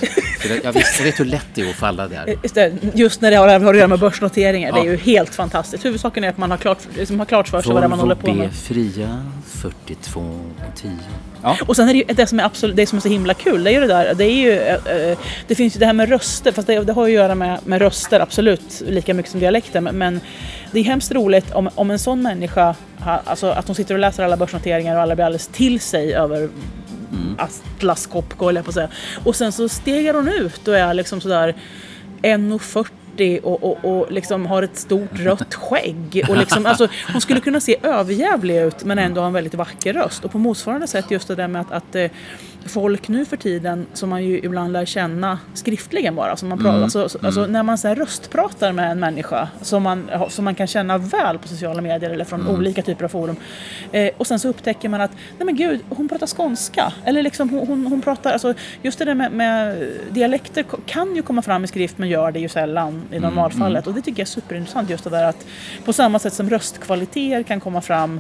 [0.64, 2.36] jag, visst, jag vet hur lätt det är att falla där.
[2.44, 4.70] Just, det, just när det har, har att göra med börsnoteringar.
[4.70, 4.76] Ja.
[4.76, 5.86] Det är ju helt fantastiskt.
[5.86, 8.28] Huvudsaken är att man har klart, liksom har klart för sig vad man håller på
[8.28, 8.36] med.
[8.36, 10.92] Volvo B fria 42 och 10.
[11.44, 11.58] Ja.
[11.66, 13.64] Och sen är det ju det som är, absolut, det som är så himla kul,
[13.64, 15.94] det är ju det där, det är ju, eh, eh, det finns ju det här
[15.94, 19.32] med röster, fast det, det har ju att göra med, med röster absolut, lika mycket
[19.32, 20.20] som dialekter, men
[20.72, 24.24] det är hemskt roligt om, om en sån människa, alltså att hon sitter och läser
[24.24, 27.38] alla börsnoteringar och alla blir alldeles till sig över mm.
[27.38, 28.90] Atlas Copco, eller på att säga.
[29.24, 31.56] Och sen så stegar hon ut och är liksom sådär
[32.22, 32.88] 1,40
[33.44, 36.26] och, och, och liksom har ett stort rött skägg.
[36.30, 39.94] Och liksom, alltså, hon skulle kunna se överjävlig ut men ändå ha en väldigt vacker
[39.94, 40.26] röst.
[40.26, 42.12] Och på motsvarande sätt just det där med att, att eh,
[42.66, 46.38] folk nu för tiden som man ju ibland lär känna skriftligen bara.
[46.38, 46.84] Som man pratar, mm.
[46.84, 47.26] alltså, alltså mm.
[47.26, 51.40] alltså, när man så röstpratar med en människa som man, som man kan känna väl
[51.40, 52.56] på sociala medier eller från mm.
[52.56, 53.36] olika typer av forum.
[53.92, 56.94] Eh, och sen så upptäcker man att nej men gud, hon pratar skånska.
[57.06, 61.22] Eller liksom hon, hon, hon pratar, alltså just det där med, med, dialekter kan ju
[61.22, 63.86] komma fram i skrift men gör det ju sällan i mm, normalfallet.
[63.86, 63.94] Mm.
[63.94, 65.46] Och det tycker jag är superintressant just det där att
[65.86, 68.20] på samma sätt som röstkvaliteter kan komma fram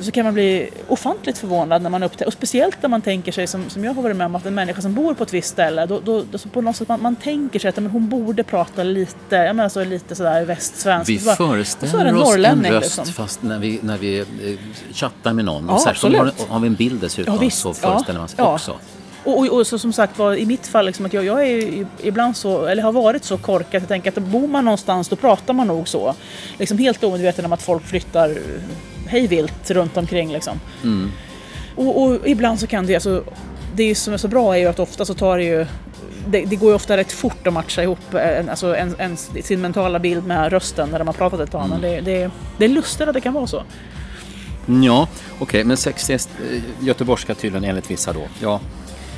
[0.00, 3.46] så kan man bli ofantligt förvånad när man upptäcker, och speciellt när man tänker sig
[3.46, 5.48] som, som jag har varit med om, att en människa som bor på ett visst
[5.48, 8.44] ställe, då, då, då på något sätt man, man tänker sig att men hon borde
[8.44, 11.08] prata lite, jag menar så lite sådär västsvenskt.
[11.08, 13.06] Vi föreställer oss en röst liksom.
[13.06, 14.24] fast när vi, när vi eh,
[14.92, 18.18] chattar med någon, ja, särskilt har, har vi en bild dessutom, ja, visst, så föreställer
[18.18, 18.54] man sig ja.
[18.54, 18.76] också.
[19.24, 21.86] Och, och, och, så som sagt var i mitt fall, liksom, att jag, jag är
[22.02, 25.16] ibland så, eller har varit så korkad att jag tänker att bor man någonstans då
[25.16, 26.14] pratar man nog så.
[26.58, 28.38] Liksom helt omedveten om att folk flyttar
[29.08, 30.60] hejvilt runt omkring liksom.
[30.82, 31.12] Mm.
[31.74, 33.24] Och, och, ibland så kan det, alltså,
[33.74, 35.66] det som är så bra är ju att ofta så tar det ju
[36.26, 39.60] det, det, går ju ofta rätt fort att matcha ihop en, alltså en, en, sin
[39.60, 41.64] mentala bild med rösten när de har pratat ett tag.
[41.64, 41.70] Mm.
[41.70, 43.62] Men det, det, det är lustigt att det kan vara så.
[44.66, 46.18] Ja, okej, okay, men sexiga
[46.80, 48.22] göteborgska tydligen enligt vissa då.
[48.40, 48.60] Ja,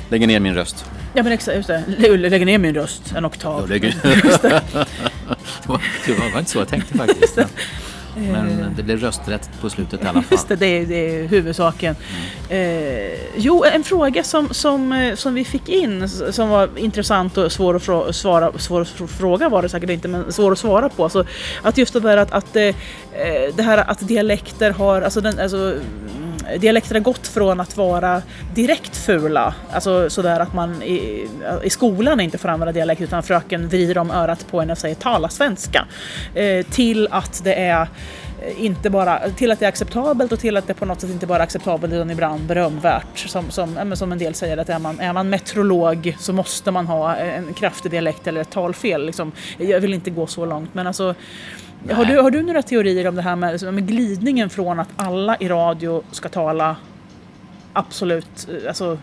[0.09, 0.85] lägger ner min röst.
[1.13, 1.83] Ja men exakt, just det.
[2.17, 3.69] Lägger ner min röst en oktav.
[3.69, 3.95] Lägger...
[4.41, 4.61] det.
[5.67, 7.39] var, det var inte så jag tänkte faktiskt.
[8.15, 8.67] Men eh.
[8.75, 10.31] det blev rösträtt på slutet i alla fall.
[10.31, 11.95] Just det, det är, det är huvudsaken.
[12.49, 13.11] Mm.
[13.13, 17.51] Eh, jo, en fråga som, som, eh, som vi fick in som var intressant och
[17.51, 21.09] svår att, svara, svår att fråga var det säkert inte, men svår att svara på.
[21.09, 21.25] Så
[21.61, 22.75] att just det där att, att eh,
[23.55, 25.75] det här att dialekter har, alltså, den, alltså
[26.57, 28.21] dialekter har gått från att vara
[28.53, 31.27] direkt fula, alltså sådär att man i,
[31.63, 34.95] i skolan inte får använda dialekt utan fröken vrider om örat på en och säger
[34.95, 35.85] tala svenska,
[36.35, 40.57] eh, till att det är eh, inte bara, till att det är acceptabelt och till
[40.57, 43.17] att det på något sätt inte bara är acceptabelt utan ibland berömvärt.
[43.17, 46.87] Som, som, som en del säger att är man, är man metrolog så måste man
[46.87, 49.05] ha en kraftig dialekt eller ett talfel.
[49.05, 49.31] Liksom.
[49.57, 51.15] Jag vill inte gå så långt men alltså
[51.89, 55.37] har du, har du några teorier om det här med, med glidningen från att alla
[55.37, 56.75] i radio ska tala
[57.73, 58.97] absolut alltså,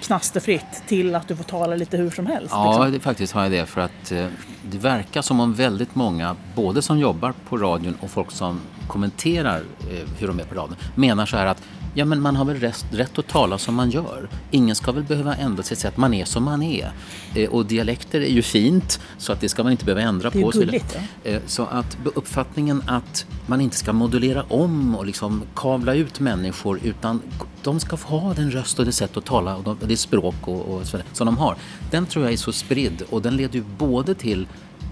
[0.00, 2.50] knasterfritt till att du får tala lite hur som helst?
[2.50, 2.92] Ja, liksom?
[2.92, 3.66] det, faktiskt har jag det.
[3.66, 4.26] För att eh,
[4.62, 9.58] det verkar som om väldigt många, både som jobbar på radion och folk som kommenterar
[9.80, 11.62] eh, hur de är på radion, menar så här att
[11.94, 14.28] Ja, men man har väl rätt, rätt att tala som man gör.
[14.50, 15.96] Ingen ska väl behöva ändra sitt sätt.
[15.96, 16.92] Man är som man är.
[17.34, 20.38] Eh, och dialekter är ju fint, så att det ska man inte behöva ändra det
[20.38, 20.50] är på.
[20.50, 21.30] Gulligt, ja.
[21.30, 26.80] eh, så att uppfattningen att man inte ska modulera om och liksom kavla ut människor,
[26.82, 27.22] utan
[27.62, 30.60] de ska få ha den röst och det sätt att tala och det språk och,
[30.60, 31.56] och så, som de har.
[31.90, 34.46] Den tror jag är så spridd och den leder ju både till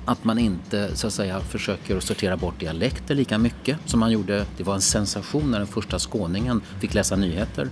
[0.07, 4.47] att man inte så att säga försöker sortera bort dialekter lika mycket som man gjorde.
[4.57, 7.69] Det var en sensation när den första skåningen fick läsa nyheter.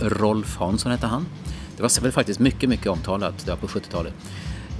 [0.00, 1.26] Rolf Hansson hette han.
[1.76, 4.14] Det var väl faktiskt mycket, mycket omtalat där på 70-talet.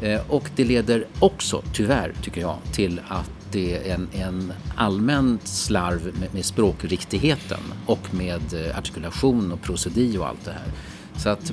[0.03, 5.39] Eh, och det leder också, tyvärr tycker jag, till att det är en, en allmän
[5.45, 10.73] slarv med, med språkriktigheten och med eh, artikulation och prosodi och allt det här.
[11.17, 11.53] Så att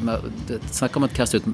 [0.72, 1.46] snacka om att kasta ut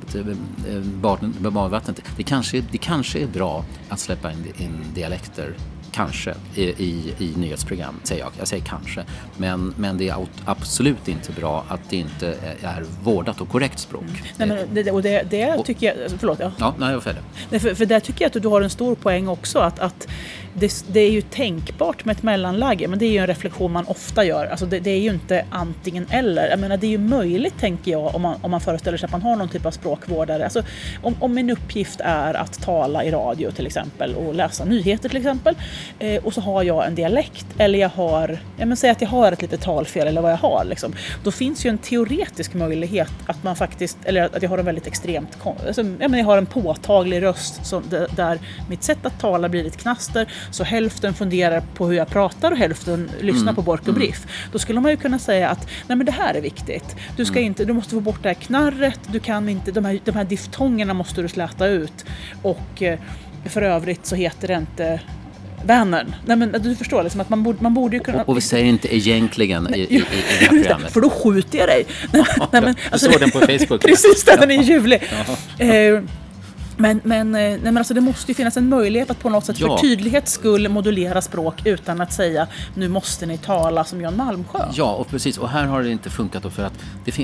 [1.39, 2.01] med badvattnet.
[2.17, 5.53] Det kanske, det kanske är bra att släppa in, in dialekter
[5.95, 8.31] kanske, i, i, i nyhetsprogram, säger jag.
[8.39, 9.03] Jag säger kanske.
[9.37, 14.03] Men, men det är absolut inte bra att det inte är vårdat och korrekt språk.
[14.03, 14.23] Mm.
[14.37, 16.11] Nej, men det, och det, det tycker jag...
[16.19, 16.39] Förlåt.
[16.39, 17.03] Ja, ja nej, jag.
[17.49, 19.59] Nej, för, för där tycker jag att du har en stor poäng också.
[19.59, 20.07] Att, att
[20.59, 23.85] det, det, är ju tänkbart med ett mellanläge, men det är ju en reflektion man
[23.87, 24.45] ofta gör.
[24.45, 26.49] Alltså det, det, är ju inte antingen eller.
[26.49, 29.11] Jag menar, det är ju möjligt, tänker jag, om man, om man föreställer sig att
[29.11, 30.43] man har någon typ av språkvårdare.
[30.43, 30.63] Alltså,
[31.01, 35.17] om, om min uppgift är att tala i radio till exempel och läsa nyheter till
[35.17, 35.55] exempel
[35.99, 39.09] eh, och så har jag en dialekt eller jag har, ja men säg att jag
[39.09, 40.65] har ett litet talfel eller vad jag har.
[40.65, 44.65] Liksom, då finns ju en teoretisk möjlighet att man faktiskt, eller att jag har en
[44.65, 45.37] väldigt extremt,
[45.67, 47.83] alltså, ja, men jag har en påtaglig röst som,
[48.15, 48.39] där
[48.69, 52.57] mitt sätt att tala blir ett knaster så hälften funderar på hur jag pratar och
[52.57, 53.55] hälften lyssnar mm.
[53.55, 53.99] på Bork och mm.
[53.99, 54.27] Briff.
[54.51, 56.95] Då skulle man ju kunna säga att nej men det här är viktigt.
[57.17, 57.45] Du, ska mm.
[57.45, 60.23] inte, du måste få bort det här knarret, du kan inte, de, här, de här
[60.23, 62.05] diftongerna måste du släta ut.
[62.41, 62.99] Och eh,
[63.45, 64.99] för övrigt så heter det inte
[65.65, 66.15] Vänern.
[66.25, 68.21] Nej men du förstår liksom att man borde, man borde ju kunna...
[68.21, 70.01] Och, och vi säger inte egentligen i, i, i, i
[70.39, 70.93] det här programmet.
[70.93, 71.85] För då skjuter jag dig.
[72.13, 73.81] Nej, nej, men, alltså, du såg den på Facebook.
[73.85, 75.01] Precis, den är ljuvlig.
[76.77, 79.45] Men, men, eh, nej, men alltså det måste ju finnas en möjlighet att på något
[79.45, 79.77] sätt ja.
[79.77, 84.65] för tydlighets skull modulera språk utan att säga nu måste ni tala som Jan Malmsjö.
[84.73, 85.37] Ja, och precis.
[85.37, 86.73] Och här har det inte funkat för att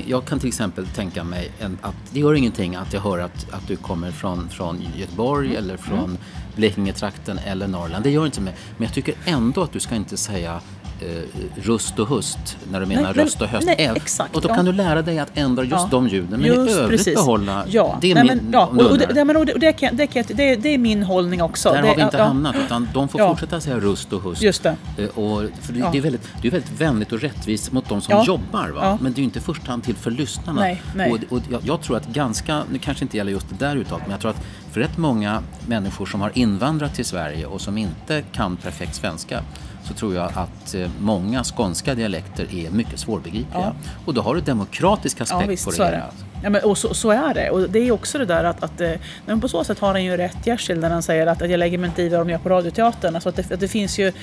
[0.06, 3.50] jag kan till exempel tänka mig en, att det gör ingenting att jag hör att,
[3.50, 5.58] att du kommer från, från Göteborg mm.
[5.58, 6.18] eller från mm.
[6.56, 8.04] Blekingetrakten eller Norrland.
[8.04, 8.54] Det gör inte mig.
[8.76, 10.60] Men jag tycker ändå att du ska inte säga
[11.02, 13.66] eh, rust och hust när du menar nej, röst och höst.
[13.66, 14.54] Nej, exakt, och då ja.
[14.54, 15.88] kan du lära dig att ändra just ja.
[15.90, 17.14] de ljuden men just, i övrigt precis.
[17.14, 17.98] behålla ja.
[18.00, 18.14] det.
[18.14, 18.66] Nej, men, ja.
[18.66, 21.72] och, och, det, och det, det, det, det, det är min hållning också.
[21.72, 22.24] Där det, har vi inte ja.
[22.24, 24.42] hamnat utan de får fortsätta säga rust och hust.
[24.42, 24.76] Just det.
[24.98, 28.24] Eh, och, för det, är väldigt, det är väldigt vänligt och rättvist mot de som
[28.24, 28.98] jobbar va?
[29.00, 30.60] men det är ju inte i första hand till för lyssnarna.
[30.60, 31.12] Nej, nej.
[31.12, 34.04] Och, och jag, jag, tror att ganska, nu kanske inte gäller just det där uttalet
[34.04, 37.78] men jag tror att för rätt många människor som har invandrat till Sverige och som
[37.78, 39.42] inte kan perfekt svenska
[39.84, 43.60] så tror jag att eh, många skånska dialekter är mycket svårbegripliga.
[43.60, 43.72] Ja.
[44.06, 46.10] Och då har du demokratisk aspekt ja, visst, på det hela.
[46.42, 47.50] Ja, men, och så, så, är det.
[47.50, 48.90] Och det är också det där att, att eh,
[49.26, 51.58] men på så sätt har han ju rätt Jersild när han säger att, att jag
[51.58, 53.14] lägger mig inte i vad de gör på Radioteatern.
[53.14, 54.06] Alltså att det, att det finns ju...
[54.06, 54.14] Eh,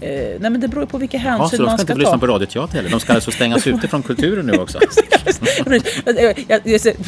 [0.00, 1.56] nej men det beror på vilka hänsyn man ska ta.
[1.56, 2.90] Så de ska inte få lyssna på Radioteater heller?
[2.90, 4.78] De ska alltså stängas ute från kulturen nu också?
[6.04, 6.60] jag, jag,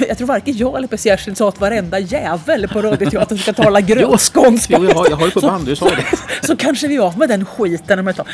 [0.09, 3.81] jag, tror varken jag eller Per Jersild sa att varenda jävel på Radioteatern ska tala
[3.81, 4.77] grönskånska.
[4.79, 6.05] Jo, jag har, jag har ju på band, du sa det.
[6.47, 8.27] så kanske vi är av med den skiten om ett tag.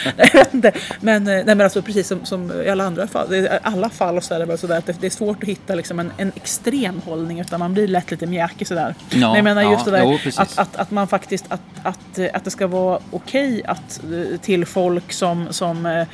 [1.01, 4.39] Men, nej, men alltså precis som, som i alla andra fall, alla fall så är
[4.39, 7.41] det väl sådär att det, det är svårt att hitta liksom en, en extrem hållning
[7.41, 8.95] utan man blir lätt lite mjäkig sådär.
[9.11, 11.61] Ja, Men jag menar just ja, det där jo, att, att, att man faktiskt att,
[11.83, 14.01] att, att det ska vara okej okay att
[14.43, 16.07] till folk som, som eh,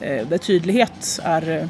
[0.00, 1.68] där tydlighet är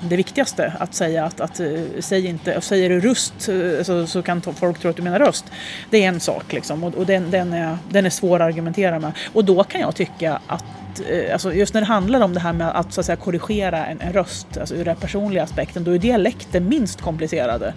[0.00, 1.60] det viktigaste att säga att, att
[1.98, 3.34] säg inte, säger du röst
[3.82, 5.44] så, så kan folk tro att du menar röst.
[5.90, 8.98] Det är en sak liksom och, och den, den, är, den är svår att argumentera
[8.98, 9.12] med.
[9.32, 10.64] Och då kan jag tycka att
[11.00, 13.86] Eh, alltså just när det handlar om det här med att, så att säga, korrigera
[13.86, 17.74] en, en röst, alltså ur den personliga aspekten, då är dialekter minst komplicerade.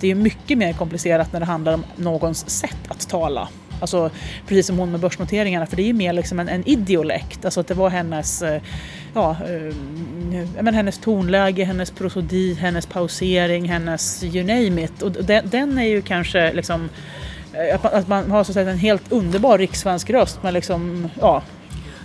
[0.00, 3.48] Det är mycket mer komplicerat när det handlar om någons sätt att tala.
[3.80, 4.10] Alltså
[4.46, 7.44] precis som hon med börsnoteringarna, för det är ju mer liksom en, en idiolekt.
[7.44, 8.62] Alltså att det var hennes, eh,
[9.14, 9.74] ja, eh,
[10.62, 15.02] men hennes tonläge, hennes prosodi, hennes pausering, hennes you name it.
[15.02, 16.88] Och den, den är ju kanske liksom
[17.52, 20.54] eh, att man, att man har så att säga, en helt underbar rikssvensk röst men
[20.54, 21.42] liksom, ja,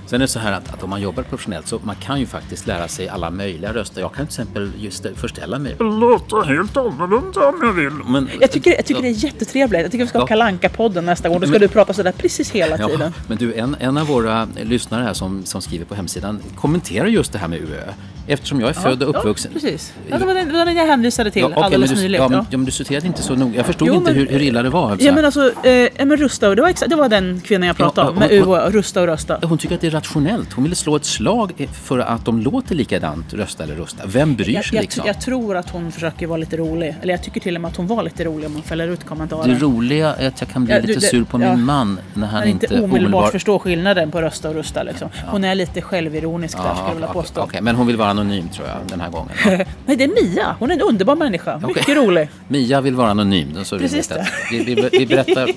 [0.06, 2.26] Sen är det så här att, att, om man jobbar professionellt så man kan ju
[2.26, 4.02] faktiskt lära sig alla möjliga röster.
[4.02, 5.76] Jag kan till exempel just förställa mig.
[5.80, 7.92] Låta helt annorlunda om jag vill.
[8.08, 9.82] Men, jag tycker, jag tycker det är jättetrevligt.
[9.82, 10.28] Jag tycker vi ska ha ja.
[10.28, 11.40] kalanka podden nästa gång.
[11.40, 13.00] Då ska men, du prata sådär precis hela tiden.
[13.02, 17.08] Ja, men du, en, en av våra lyssnare här som, som skriver på hemsidan kommenterar
[17.08, 17.94] just det här med UÖ.
[18.28, 19.52] Eftersom jag är född och uppvuxen.
[19.54, 19.94] Ja, precis.
[20.10, 22.24] Ja, det var den, den jag hänvisade till ja, okay, alldeles du, nyligen.
[22.24, 23.56] Ja, men, ja, men du sorterade inte så noga.
[23.56, 24.98] Jag förstod jo, inte men, hur, hur illa det var.
[25.00, 28.16] Ja, men alltså, eh, men Rusta, det var, det var den kvinnan jag pratade om,
[28.16, 29.40] med U och Rusta och Rösta.
[29.44, 30.54] Hon tycker att det är rationellt.
[30.54, 34.04] Hon ville slå ett slag för att de låter likadant, Rösta eller Rusta.
[34.06, 35.04] Vem bryr sig jag, liksom?
[35.08, 36.96] Jag, tror att hon försöker vara lite rolig.
[37.02, 39.04] Eller jag tycker till och med att hon var lite rolig om man fäller ut
[39.04, 39.48] kommentarer.
[39.48, 42.28] Det roliga är att jag kan bli lite du, det, sur på min man när
[42.28, 44.84] han inte omedelbart, omedelbart förstår skillnaden på Rösta och Rusta.
[44.84, 45.10] Liksom.
[45.28, 47.42] Hon är lite självironisk där, skulle jag vilja påstå.
[47.42, 49.32] Okay, men hon vill vara anonym tror jag den här gången.
[49.86, 50.56] Nej, det är Mia.
[50.60, 51.58] Hon är en underbar människa.
[51.68, 51.96] Mycket okay.
[51.96, 52.30] rolig.
[52.48, 53.64] Mia vill vara anonym.
[53.64, 54.28] Så Precis det.
[54.52, 55.50] Vi, vi, vi, berättar,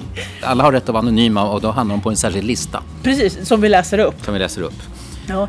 [0.42, 2.82] alla har rätt att vara anonyma och då hamnar de på en särskild lista.
[3.02, 4.25] Precis, som vi läser upp.
[4.26, 4.82] Som vi läser upp.
[5.28, 5.48] Ja.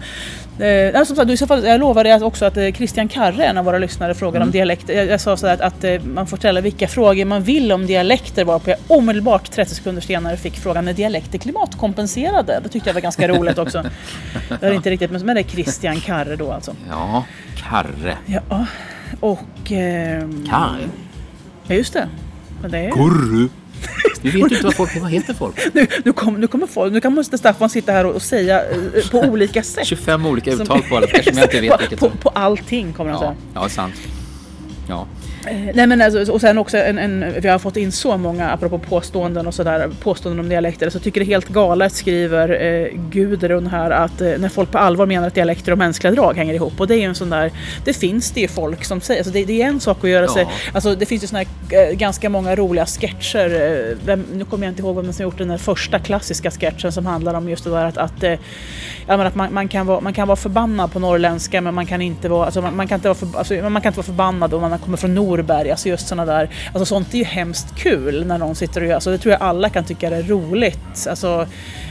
[0.65, 3.65] Eh, som sagt, i så fall, jag lovade också att eh, Christian Karre, en av
[3.65, 4.47] våra lyssnare, frågade mm.
[4.47, 4.89] om dialekt.
[4.89, 7.88] Jag, jag sa så att, att, att, man får ställa vilka frågor man vill om
[7.88, 12.59] dialekter varpå jag omedelbart 30 sekunder senare fick frågan är dialekter klimatkompenserade?
[12.63, 13.84] Det tyckte jag var ganska roligt också.
[14.59, 16.75] det är inte riktigt, men det är Christian Karre då alltså.
[16.89, 17.25] Ja,
[17.55, 18.17] Karre.
[18.25, 18.65] Ja,
[19.19, 19.71] och...
[19.71, 20.89] Eh, Karre?
[21.67, 22.07] Ja, just det.
[22.61, 22.91] Men det är...
[22.91, 23.49] Kurre.
[24.21, 25.55] Vi vet inte vad folk vad heter folk.
[25.73, 28.61] Nu, nu, kom, nu kommer folk, nu kan måste Staffan sitta här och, och säga
[28.63, 29.88] uh, på olika sätt.
[29.88, 33.21] 25 olika uttal på alla, kanske jag inte vet vilket på, på allting kommer han
[33.21, 33.36] ja, säga.
[33.53, 33.95] Ja, sant.
[34.89, 35.07] Ja.
[35.47, 38.49] Eh, nej men alltså, och sen också en, en, vi har fått in så många,
[38.49, 40.89] apropå påståenden och sådär, påståenden om dialekter.
[40.89, 44.71] Så jag tycker det är helt galet skriver eh, Gudrun här att eh, när folk
[44.71, 46.79] på allvar menar att dialekter och mänskliga drag hänger ihop.
[46.79, 47.51] Och det är ju en sån där,
[47.85, 50.25] det finns det ju folk som säger, alltså det, det är en sak att göra
[50.25, 50.33] ja.
[50.33, 53.45] sig, alltså det finns ju såna här, eh, ganska många roliga sketcher.
[53.45, 56.91] Eh, vem, nu kommer jag inte ihåg vem som gjort den där första klassiska sketchen
[56.91, 58.39] som handlar om just det där att, att, eh,
[59.07, 62.29] att man, man, kan vara, man kan vara förbannad på norrländska men man kan inte
[62.29, 64.61] vara, alltså man, man kan inte vara, för, alltså, man kan inte vara förbannad om
[64.61, 68.25] man kommer från nord Norberg, alltså just sådana där, alltså sånt är ju hemskt kul
[68.25, 71.07] när någon sitter och gör, alltså det tror jag alla kan tycka är roligt.
[71.09, 71.47] Alltså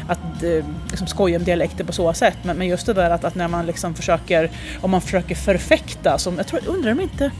[0.08, 3.24] att eh, liksom skoja om dialekter på så sätt, men, men just det där att,
[3.24, 7.30] att, när man liksom försöker, om man försöker förfäkta, som jag tror, undrar om inte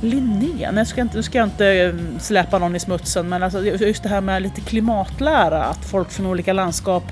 [0.00, 3.42] Linné, nu ska, jag inte, nu ska jag inte eh, släpa någon i smutsen, men
[3.42, 7.02] alltså just det här med lite klimatlära, att folk från olika landskap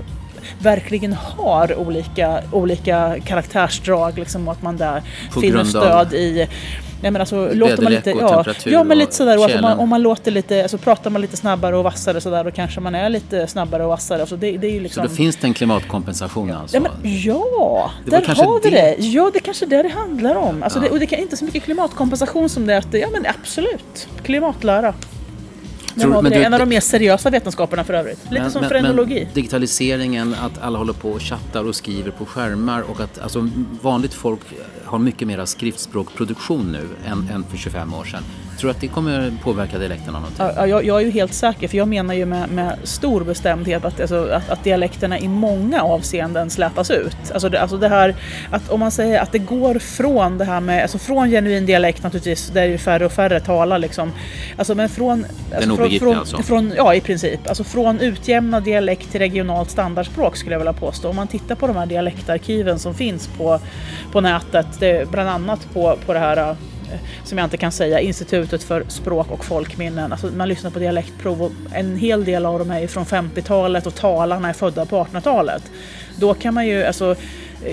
[0.59, 5.03] verkligen har olika, olika karaktärsdrag liksom, och att man där
[5.33, 6.49] På finner stöd i
[7.01, 9.43] Nej, men alltså, låter man lite, ja, ja, men lite sådär.
[9.43, 12.45] Alltså, om, man, om man låter lite, alltså, pratar man lite snabbare och vassare sådär,
[12.45, 14.21] då kanske man är lite snabbare och vassare.
[14.21, 15.03] Alltså, det, det är liksom...
[15.03, 16.77] Så då finns det en klimatkompensation alltså?
[16.77, 18.77] Ja, men, ja det där har vi det.
[18.77, 18.97] det.
[18.99, 20.63] Ja, det är kanske det det handlar om.
[20.63, 20.83] Alltså, ja.
[20.83, 24.09] det, och det är inte så mycket klimatkompensation som det är att, ja men absolut,
[24.23, 24.95] klimatlära.
[26.01, 28.19] Tror, men du, en av de mer seriösa vetenskaperna för övrigt.
[28.31, 29.25] Lite men, som men, frenologi.
[29.25, 33.49] Men digitaliseringen, att alla håller på och chattar och skriver på skärmar och att alltså,
[33.83, 34.41] vanligt folk
[34.85, 38.23] har mycket mer skriftspråkproduktion nu än, än för 25 år sedan.
[38.57, 40.47] Tror du att det kommer påverka dialekterna någonting?
[40.57, 43.85] Ja, jag, jag, är ju helt säker, för jag menar ju med, med stor bestämdhet
[43.85, 47.17] att, alltså, att, att, dialekterna i många avseenden släpas ut.
[47.33, 48.17] Alltså det, alltså det här,
[48.51, 52.03] att om man säger att det går från det här med, alltså från genuin dialekt
[52.03, 54.13] naturligtvis, där ju färre och färre talar liksom.
[54.57, 55.27] Alltså men från...
[55.55, 56.43] Alltså, från, från, alltså?
[56.43, 57.49] Från, ja, i princip.
[57.49, 61.09] Alltså från utjämnad dialekt till regionalt standardspråk skulle jag vilja påstå.
[61.09, 63.61] Om man tittar på de här dialektarkiven som finns på,
[64.13, 66.57] på nätet, det, bland annat på, på det här
[66.93, 70.13] Eh, som jag inte kan säga, Institutet för språk och folkminnen.
[70.13, 73.95] Alltså man lyssnar på dialektprov och en hel del av dem är från 50-talet och
[73.95, 75.63] talarna är födda på 1800-talet.
[76.17, 77.17] Då kan man ju, alltså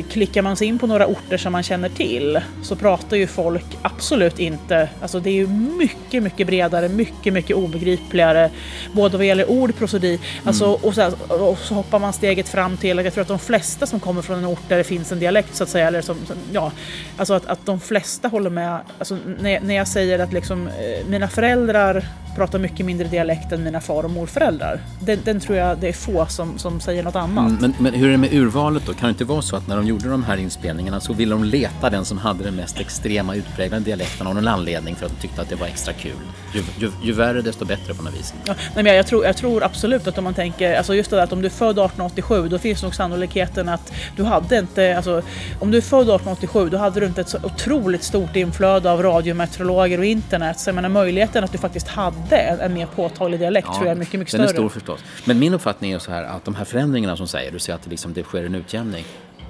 [0.01, 3.65] klickar man sig in på några orter som man känner till så pratar ju folk
[3.81, 8.49] absolut inte, alltså det är ju mycket, mycket bredare, mycket, mycket obegripligare,
[8.91, 10.77] både vad gäller ord, prosodi, alltså, mm.
[10.81, 13.99] och, så, och så hoppar man steget fram till, jag tror att de flesta som
[13.99, 16.17] kommer från en ort där det finns en dialekt så att säga, eller som,
[16.51, 16.71] ja,
[17.17, 21.07] alltså att, att de flesta håller med, alltså när, när jag säger att liksom eh,
[21.07, 24.79] mina föräldrar pratar mycket mindre dialekt än mina far och morföräldrar.
[24.99, 27.49] Den, den tror jag det är få som, som säger något annat.
[27.49, 28.93] Mm, men, men hur är det med urvalet då?
[28.93, 31.43] Kan det inte vara så att när de gjorde de här inspelningarna så ville de
[31.43, 35.21] leta den som hade den mest extrema utpräglade dialekten av någon anledning för att de
[35.21, 36.11] tyckte att det var extra kul?
[36.53, 38.33] Ju, ju, ju värre desto bättre på något vis.
[38.45, 41.15] Ja, nej, men jag, tror, jag tror absolut att om man tänker, alltså just det
[41.15, 44.97] där att om du är född 1887 då finns nog sannolikheten att du hade inte,
[44.97, 45.21] alltså
[45.59, 49.03] om du är född 1887 då hade du inte ett så otroligt stort inflöde av
[49.03, 50.59] radiometeorologer och internet.
[50.59, 53.85] Så jag menar möjligheten att du faktiskt hade hade en, en mer påtaglig dialekt tror
[53.85, 54.65] jag är mycket, mycket den större.
[54.65, 54.99] är stor förstås.
[55.25, 57.83] Men min uppfattning är så här att de här förändringarna som säger, du säger att
[57.83, 59.05] det, liksom, det sker en utjämning.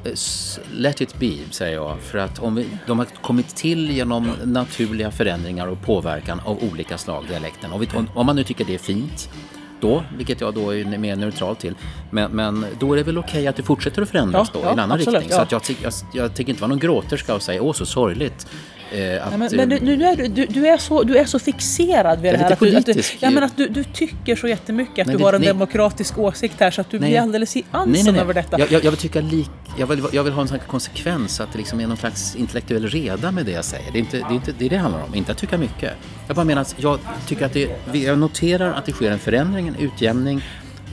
[0.05, 0.11] Eh,
[0.71, 1.99] Let it be, säger jag.
[1.99, 6.97] För att om vi, de har kommit till genom naturliga förändringar och påverkan av olika
[6.97, 7.71] slag, dialekten.
[7.71, 9.29] Om, vi, om man nu tycker det är fint,
[9.83, 11.75] då, vilket jag då är mer neutral till,
[12.11, 14.69] men, men då är det väl okej att det fortsätter att förändras Ja, då ja,
[14.69, 15.37] i en annan absolut, riktning.
[15.51, 15.59] ja.
[15.59, 18.47] Så jag, jag, jag tänker inte vara någon gråterska och säga åh så sorgligt.
[18.91, 21.39] Eh, att, men, men du, nu är du, du, du, är så, du är så
[21.39, 22.51] fixerad vid det är här.
[22.51, 25.17] Att du, att du, ja, men att du, du tycker så jättemycket att Nej, du
[25.17, 25.47] det- har en nej.
[25.47, 27.09] demokratisk åsikt här så att du Nej.
[27.09, 28.59] blir alldeles i ansen över detta.
[28.59, 31.51] Jag, jag, jag vill tycka lik, jag vill, jag vill ha en sån konsekvens, att
[31.51, 33.91] det liksom är någon slags intellektuell reda med det jag säger.
[33.91, 35.91] Det är inte det, är inte, det, är det handlar om, inte att tycka mycket.
[36.27, 39.72] Jag bara menar att jag tycker att det, jag noterar att det sker en förändring,
[39.73, 40.41] en utjämning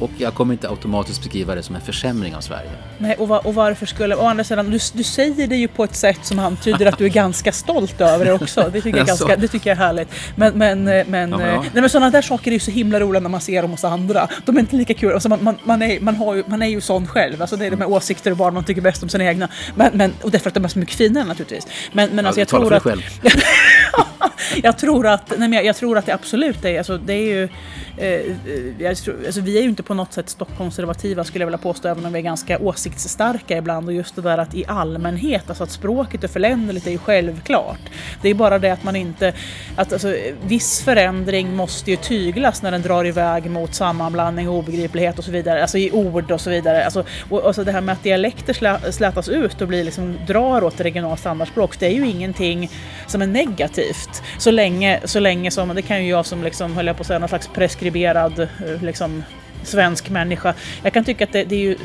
[0.00, 2.70] och jag kommer inte automatiskt beskriva det som en försämring av Sverige.
[2.98, 4.16] Nej, och, va, och varför skulle...
[4.16, 7.04] Å andra sidan, du, du säger det ju på ett sätt som antyder att du
[7.04, 8.70] är ganska stolt över det också.
[8.72, 10.08] Det tycker jag, ganska, det tycker jag är härligt.
[10.36, 11.60] Men, men, eh, men, Ja, eh, ja.
[11.60, 13.84] nej, men sådana där saker är ju så himla roliga när man ser dem hos
[13.84, 14.28] andra.
[14.44, 15.12] De är inte lika kul.
[15.12, 17.40] Alltså man, man, man, är, man, har ju, man är ju sån själv.
[17.40, 19.48] Alltså det är de här åsikter och vad man tycker bäst om sina egna.
[19.74, 21.66] Men, men, och därför att de är så mycket finare naturligtvis.
[21.92, 22.82] Men, men alltså, Ja, jag tror att...
[22.82, 23.02] själv.
[24.62, 27.34] jag, tror att, nej men jag, jag tror att det absolut är, alltså det är
[27.34, 27.48] ju,
[28.00, 28.36] eh,
[28.78, 31.88] jag tror, alltså vi är ju inte på något sätt stockkonservativa skulle jag vilja påstå,
[31.88, 33.88] även om vi är ganska åsiktsstarka ibland.
[33.88, 37.80] Och just det där att i allmänhet, alltså att språket är föränderligt är ju självklart.
[38.22, 39.32] Det är bara det att man inte,
[39.76, 45.24] att alltså, viss förändring måste ju tyglas när den drar iväg mot sammanblandning, obegriplighet och
[45.24, 46.84] så vidare, alltså i ord och så vidare.
[46.84, 50.18] Alltså, och, och så det här med att dialekter slä, slätas ut och blir liksom,
[50.26, 52.70] drar åt regionalt standardspråk, det är ju ingenting
[53.06, 54.22] som är negativt.
[54.38, 57.06] Så länge, så länge som, det kan ju jag som liksom, höll jag på att
[57.06, 59.22] säga, någon slags preskriberad eh, liksom,
[59.62, 60.54] svensk människa.
[60.82, 61.76] Jag kan tycka att det, det är ju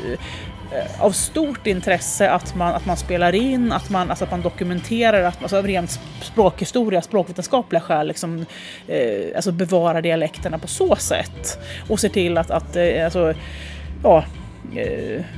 [0.72, 4.42] eh, av stort intresse att man, att man spelar in, att man, alltså att man
[4.42, 8.46] dokumenterar, att, alltså av rent språkhistoria, språkvetenskapliga skäl, liksom,
[8.88, 11.58] eh, alltså bevarar dialekterna på så sätt.
[11.88, 13.34] Och ser till att, att eh, alltså,
[14.02, 14.24] ja,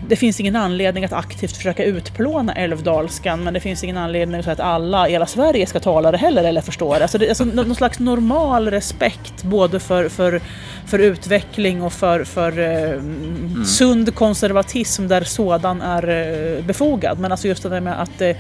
[0.09, 4.61] det finns ingen anledning att aktivt försöka utplåna älvdalskan men det finns ingen anledning att
[4.61, 7.03] alla i hela Sverige ska tala det heller eller förstå det.
[7.03, 10.41] Alltså det alltså nå- någon slags normal respekt både för, för,
[10.87, 13.01] för utveckling och för, för eh,
[13.65, 17.19] sund konservatism där sådan är eh, befogad.
[17.19, 18.37] Men alltså just det där med att eh,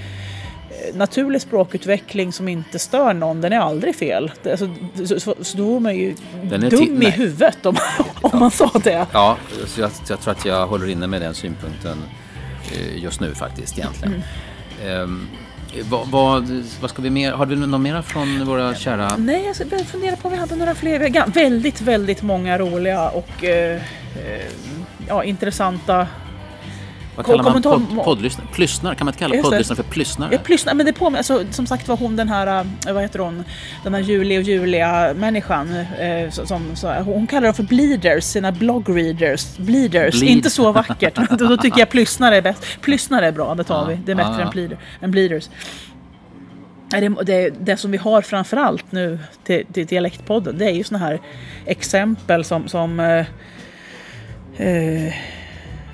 [0.94, 4.32] naturlig språkutveckling som inte stör någon, den är aldrig fel.
[4.50, 4.74] Alltså,
[5.06, 6.14] så, så, så då är man ju
[6.70, 7.10] dum i nej.
[7.10, 7.76] huvudet om,
[8.22, 9.06] om man sa det.
[9.12, 9.36] Ja,
[9.66, 11.98] så jag, jag tror att jag håller inne med den synpunkten
[12.72, 14.22] eh, just nu faktiskt egentligen.
[14.82, 15.02] Mm.
[15.02, 15.28] Ehm,
[15.90, 19.16] vad, vad, vad ska vi mer, har du något mera från våra kära...
[19.16, 20.98] Nej, jag ska börja fundera på om vi hade några fler.
[20.98, 24.46] Vi har ga- väldigt, väldigt många roliga och eh, eh,
[25.08, 26.06] ja, intressanta.
[27.18, 28.46] Vad kallar man podd, poddlyssnare?
[28.52, 28.94] Plyssnare?
[28.94, 30.28] Kan man inte kalla poddlyssnare för plyssnare?
[30.32, 33.18] Jag lyssnar, men det påminner, alltså, som sagt var hon den här, eh, vad heter
[33.18, 33.44] hon,
[33.84, 38.24] den här Julie och Julia människan, eh, som, som, så, hon kallar dem för bleeders,
[38.24, 40.32] sina bloggreaders, bleeders, Bleed.
[40.32, 41.18] inte så vackert.
[41.38, 42.66] då, tycker jag plyssnare är bäst.
[42.80, 44.44] Plyssnare är bra, det tar Ja, vi, det är bättre ja, ja.
[44.44, 45.48] än, bleeder, än bleeders.
[46.90, 50.98] Det, det, det som vi har framförallt nu till, till Dialektpodden, det är ju såna
[50.98, 51.20] här
[51.66, 53.26] exempel som, som, eh,
[54.66, 55.14] eh,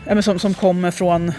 [0.06, 1.32] ja, som, som kommer från,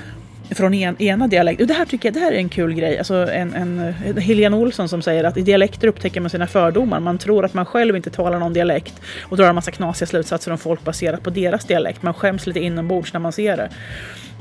[0.52, 1.68] från en, ena dialekten.
[1.68, 2.98] Det här tycker jag det här är en kul grej.
[2.98, 7.00] Alltså en, en, en Helene Olsson som säger att i dialekter upptäcker man sina fördomar.
[7.00, 10.52] Man tror att man själv inte talar någon dialekt och drar en massa knasiga slutsatser
[10.52, 12.04] om folk baserat på deras dialekt.
[12.04, 13.70] Man skäms lite inombords när man ser det.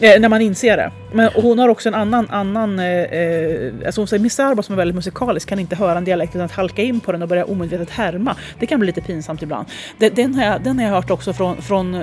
[0.01, 0.93] Eh, när man inser det.
[1.13, 4.73] Men hon har också en annan, annan eh, eh alltså hon säger Miss Arba som
[4.73, 7.29] är väldigt musikalisk kan inte höra en dialekt utan att halka in på den och
[7.29, 8.37] börja omedvetet härma.
[8.59, 9.67] Det kan bli lite pinsamt ibland.
[9.99, 11.95] Den, den, har, jag, den har jag hört också från, från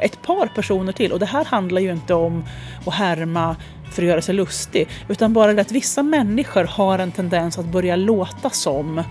[0.00, 2.44] ett par personer till och det här handlar ju inte om
[2.86, 3.56] att härma
[3.94, 4.88] för att göra sig lustig.
[5.08, 9.02] Utan bara det att vissa människor har en tendens att börja låta som.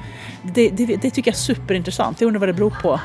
[0.44, 2.22] Det, det, det tycker jag är superintressant.
[2.22, 3.00] Jag undrar vad det beror på.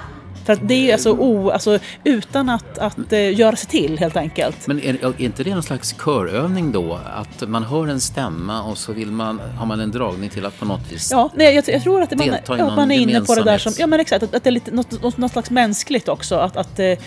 [0.45, 4.17] För att det är alltså, o, alltså utan att, att eh, göra sig till helt
[4.17, 4.67] enkelt.
[4.67, 7.01] Men är, är inte det någon slags körövning då?
[7.15, 10.59] Att man hör en stämma och så vill man, har man en dragning till att
[10.59, 11.11] på något vis...
[11.11, 13.73] Ja, nej, jag, jag tror att man, ja, man är inne på det där som,
[13.79, 16.37] ja men exakt, att, att det är lite, något, något, något slags mänskligt också.
[16.37, 16.99] Att, att eh,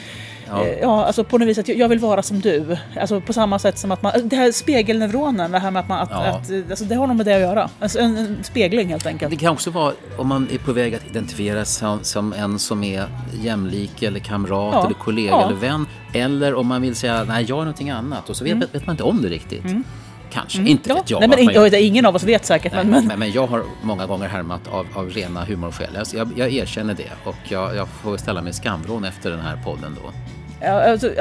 [0.49, 0.65] Ja.
[0.67, 0.73] ja.
[0.81, 2.77] ja, alltså på något vis att jag, vill vara som du.
[3.01, 5.99] Alltså på samma sätt som att man, det här spegelneuronen, det här med att man,
[5.99, 6.17] att, Ja.
[6.25, 7.69] att, eh, alltså det har nog med det att göra.
[7.79, 9.31] Alltså en, en spegling helt enkelt.
[9.31, 12.59] Det kan också vara om man är på väg att identifiera sig som, som en
[12.59, 13.05] som är
[13.41, 14.85] jämlik eller kamrat Ja.
[14.85, 15.85] eller kollega eller vän.
[16.13, 18.93] Eller om man vill säga nej jag är någonting annat och så vet, vet man
[18.93, 19.63] inte om det riktigt.
[20.32, 20.97] Kanske, inte Mm.
[20.97, 21.19] Ja, vet jag.
[21.19, 22.73] nej, men det- ingen av oss vet säkert.
[22.73, 25.89] Nej, Men, men, men, jag har många gånger härmat av, av rena humorskäl.
[25.95, 29.57] Jag, jag, jag erkänner det och jag, jag får ställa mig skamvrån efter den här
[29.65, 30.11] podden då.
[30.62, 31.12] Alltså,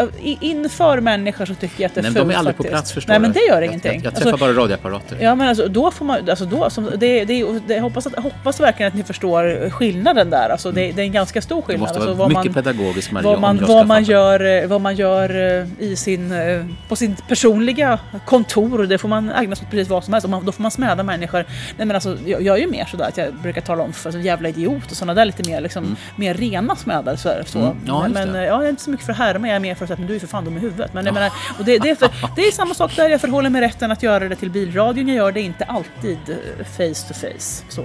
[0.41, 2.71] inför människor så tycker jag att det är Nej, fult de är aldrig faktiskt.
[2.73, 3.93] på plats förstår Nej men det gör Jag- ingenting.
[3.95, 5.17] Jag, jag träffar Alltså, bara radioapparater.
[5.21, 8.61] Ja men alltså då får man, alltså då, som, det, det, det, hoppas, att, hoppas
[8.61, 10.49] verkligen att ni förstår skillnaden där.
[10.49, 11.81] Alltså det, det är en ganska stor det skillnad.
[11.81, 14.67] måste alltså, vara vad mycket man, pedagogiskt Maria vad man, ska vad man gör, eh,
[14.69, 19.57] vad man gör eh, i sin, eh, på sin personliga kontor, det får man ägna
[19.57, 20.29] sig åt precis vad som helst.
[20.29, 21.45] Man, då får man smäda människor.
[21.77, 24.09] Nej, men alltså, jag, jag är ju mer sådär att jag brukar tala om för
[24.09, 27.17] alltså, jävla idiot och sådana där lite mer, liksom, mer rena smädar.
[27.17, 27.59] Så, så.
[27.59, 28.39] Mm, ja, men men det.
[28.39, 29.89] eh, ja, jag är inte så mycket för att härma, jag är mer för att
[29.89, 30.95] säga men du är för fan dum i huvudet.
[30.95, 33.51] Men, jag menar, och det, det, är för, det är samma sak där, jag förhåller
[33.51, 35.09] mig rätten att göra det till bilradion.
[35.09, 37.65] Jag gör det inte alltid eh, face to face.
[37.69, 37.83] Så.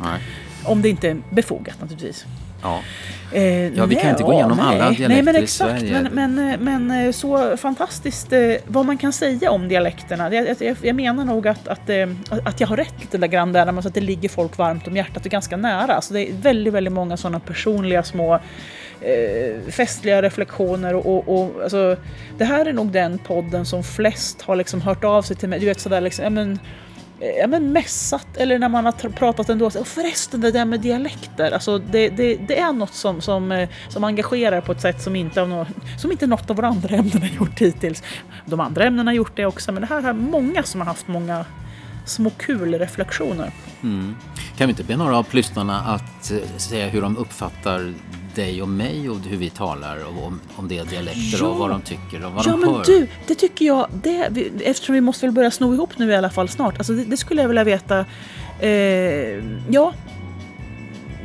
[0.00, 0.20] Nej.
[0.64, 2.26] Om det inte är befogat naturligtvis.
[2.62, 2.80] Ja.
[3.32, 3.42] Eh,
[3.74, 6.08] Ja, vi kan inte gå igenom alla dialekter nej, men i exakt, Sverige.
[6.10, 10.34] Men, men, eh, men eh, så fantastiskt eh, vad man kan säga om dialekterna.
[10.34, 12.08] Jag, jag, jag menar nog att, att, eh,
[12.44, 14.96] att jag har rätt lite där grann där, alltså att det ligger folk varmt om
[14.96, 16.00] hjärtat och ganska nära.
[16.00, 18.40] Så det är väldigt, väldigt många sådana personliga små
[19.04, 21.96] eh, festliga reflektioner och, och, och alltså,
[22.38, 25.60] det här är nog den podden som flest har liksom hört av sig till mig.
[25.60, 26.58] Du vet sådär liksom, ja men
[27.20, 29.70] eh, ja, men mässat eller när man har pratat ändå.
[29.70, 33.52] Så, "Och förresten det där med dialekter, alltså det, det, det är något som, som,
[33.52, 36.66] eh, som engagerar på ett sätt som inte, av något, som inte något av våra
[36.68, 38.02] andra ämnen har gjort hittills.
[38.46, 41.08] De andra ämnena har gjort det också, men det här har många som har haft
[41.08, 41.44] många
[42.04, 43.52] små kul reflektioner.
[43.82, 44.16] Mm.
[44.56, 47.92] Kan vi inte be några av lyssnarna att eh, säga hur de uppfattar
[48.34, 51.46] dig och mig och hur vi talar och om, om det är dialekter Ja.
[51.46, 52.84] och vad de tycker och vad Ja de men hör?
[52.84, 56.14] du, det tycker jag, det, vi- eftersom vi måste väl börja sno ihop nu i
[56.16, 56.78] alla fall snart.
[56.78, 58.04] Alltså det, det skulle jag vilja veta.
[58.60, 58.68] Eh,
[59.70, 59.94] ja.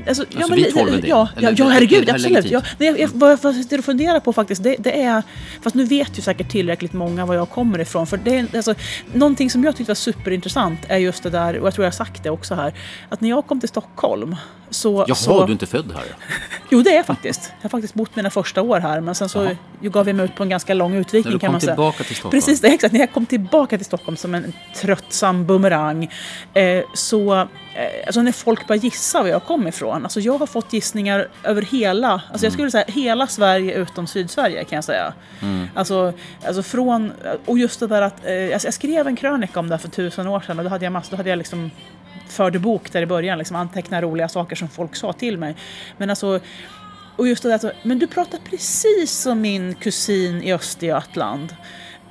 [0.08, 1.08] Alltså, ja, Alltså, vi tål väl det?
[1.08, 2.52] Ja, Eller ja, ja herregud, är absolut.
[2.52, 5.24] Ja, nej, jag, jag, vad jag sitter och funderar på faktiskt, det, det är...
[5.62, 8.08] Fast nu vet ju säkert tillräckligt många var jag kommer ifrån.
[8.08, 8.74] För det är, alltså,
[9.14, 11.96] någonting som jag tyckte var superintressant är just det där, och jag tror jag har
[11.96, 12.74] sagt det också här,
[13.10, 14.36] att när jag kom till Stockholm
[14.70, 15.06] så...
[15.08, 16.04] Jaha, så, du är inte född här?
[16.70, 17.52] Jo, det är jag faktiskt.
[17.58, 19.56] Jag har faktiskt bott mina första år här, men sen så Jaha.
[19.90, 21.74] gav jag mig ut på en ganska lång utvikning När du kan kom man säga.
[21.74, 22.32] tillbaka till Stockholm?
[22.32, 22.94] Precis, det exakt.
[22.94, 26.12] När jag kom tillbaka till Stockholm som en tröttsam bumerang
[26.54, 27.46] eh, så, eh,
[28.06, 31.62] alltså när folk börjar gissa var jag kom ifrån, alltså jag har fått gissningar över
[31.62, 32.44] hela, alltså Mm.
[32.44, 35.14] jag skulle säga hela Sverige utom Sydsverige kan jag säga.
[35.42, 35.68] Mm.
[35.76, 36.14] Alltså,
[36.46, 37.12] alltså från,
[37.46, 39.90] och just det där att, eh, alltså jag skrev en krönika om det här för
[39.90, 41.72] tusen år sedan och då hade jag massor, då hade jag liksom
[42.32, 45.56] förde bok där i början, liksom anteckna roliga saker som folk sa till mig.
[45.98, 46.40] Men alltså,
[47.16, 51.56] och just det där, men du pratar precis som min kusin i Östergötland.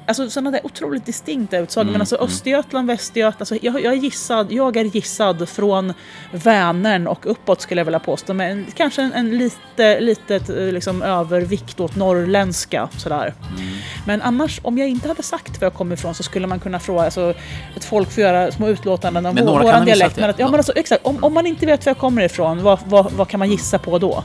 [0.07, 1.91] Alltså sådana där otroligt distinkta utsagor.
[1.91, 3.37] men alltså Östergötland, Västergötland.
[3.39, 5.95] Alltså, jag, jag, är gissad, jag är gissad från
[6.33, 8.35] Vänern och uppåt skulle jag vilja påstå.
[8.35, 12.89] Men kanske en, en lite, litet eh, liksom, övervikt åt norrländska.
[12.97, 13.35] Sådär.
[14.07, 16.79] Men annars, om jag inte hade sagt var jag kommer ifrån så skulle man kunna
[16.79, 17.35] fråga, alltså,
[17.77, 20.17] att folk får göra små utlåtanden om Men vår, våran dialekt.
[20.17, 22.63] Men att, ja, men alltså, exakt, om, om man inte vet var jag kommer ifrån,
[22.63, 24.25] vad, vad, vad kan man gissa på då?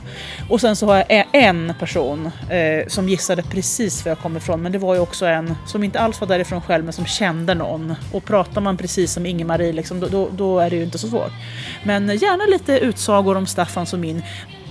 [0.50, 4.62] Och sen så har jag en person eh, som gissade precis var jag kommer ifrån,
[4.62, 7.54] men det var ju också en som inte alls var därifrån själv, men som kände
[7.54, 7.94] någon.
[8.12, 11.08] Och pratar man precis som Inge-Marie, liksom, då, då, då är det ju inte så
[11.08, 11.32] svårt.
[11.84, 14.22] Men eh, gärna lite utsagor om Staffan som min.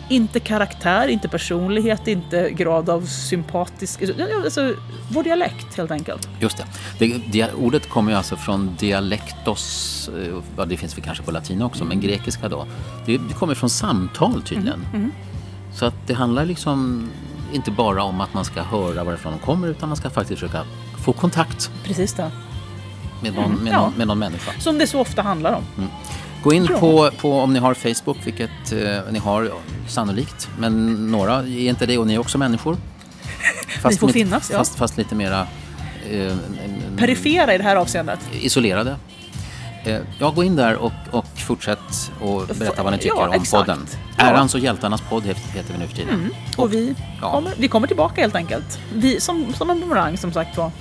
[0.09, 4.01] Inte karaktär, inte personlighet, inte grad av sympatisk...
[4.43, 4.73] Alltså,
[5.09, 6.29] vår dialekt helt enkelt.
[6.39, 6.63] Just det.
[6.99, 11.31] det, dia- ordet kommer ju alltså från dialektos, eh, ja, det finns väl kanske på
[11.31, 12.65] latin också, men grekiska då.
[13.05, 14.85] Det, det kommer från samtal tydligen.
[14.93, 15.11] Mm,
[15.73, 17.09] Så att det handlar liksom
[17.53, 20.63] inte bara om att man ska höra varifrån de kommer utan man ska faktiskt försöka
[21.05, 22.31] få kontakt Precis det.
[23.21, 23.81] med någon, med ja.
[23.81, 24.51] någon, med någon människa.
[24.59, 25.89] Som det så ofta handlar om.
[26.43, 29.51] Gå in på, på om ni har Facebook, vilket eh, ni har
[29.87, 30.49] sannolikt.
[30.57, 32.77] Men några är inte det och ni är också människor.
[33.89, 34.57] Ni får finnas, ja.
[34.57, 35.47] fast, fast lite mera
[36.09, 36.35] eh,
[36.97, 38.19] Perifera i det här avseendet.
[38.33, 38.95] isolerade.
[39.85, 43.33] Eh, ja, gå in där och, och fortsätt och berätta vad ni tycker Ja, om
[43.33, 43.51] exakt.
[43.67, 43.87] podden.
[44.17, 44.23] Ja.
[44.23, 46.29] Ärans och hjältarnas podd heter vi nu för tiden.
[46.57, 47.31] Och vi, Ja.
[47.31, 48.79] kommer, vi kommer tillbaka helt enkelt.
[48.93, 50.71] Vi, som, som en bumerang som sagt var.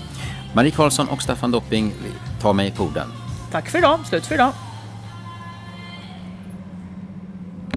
[0.52, 1.92] Marie Karlsson och Staffan Dopping
[2.40, 3.12] tar mig på orden.
[3.52, 4.52] Tack för idag, slut för idag.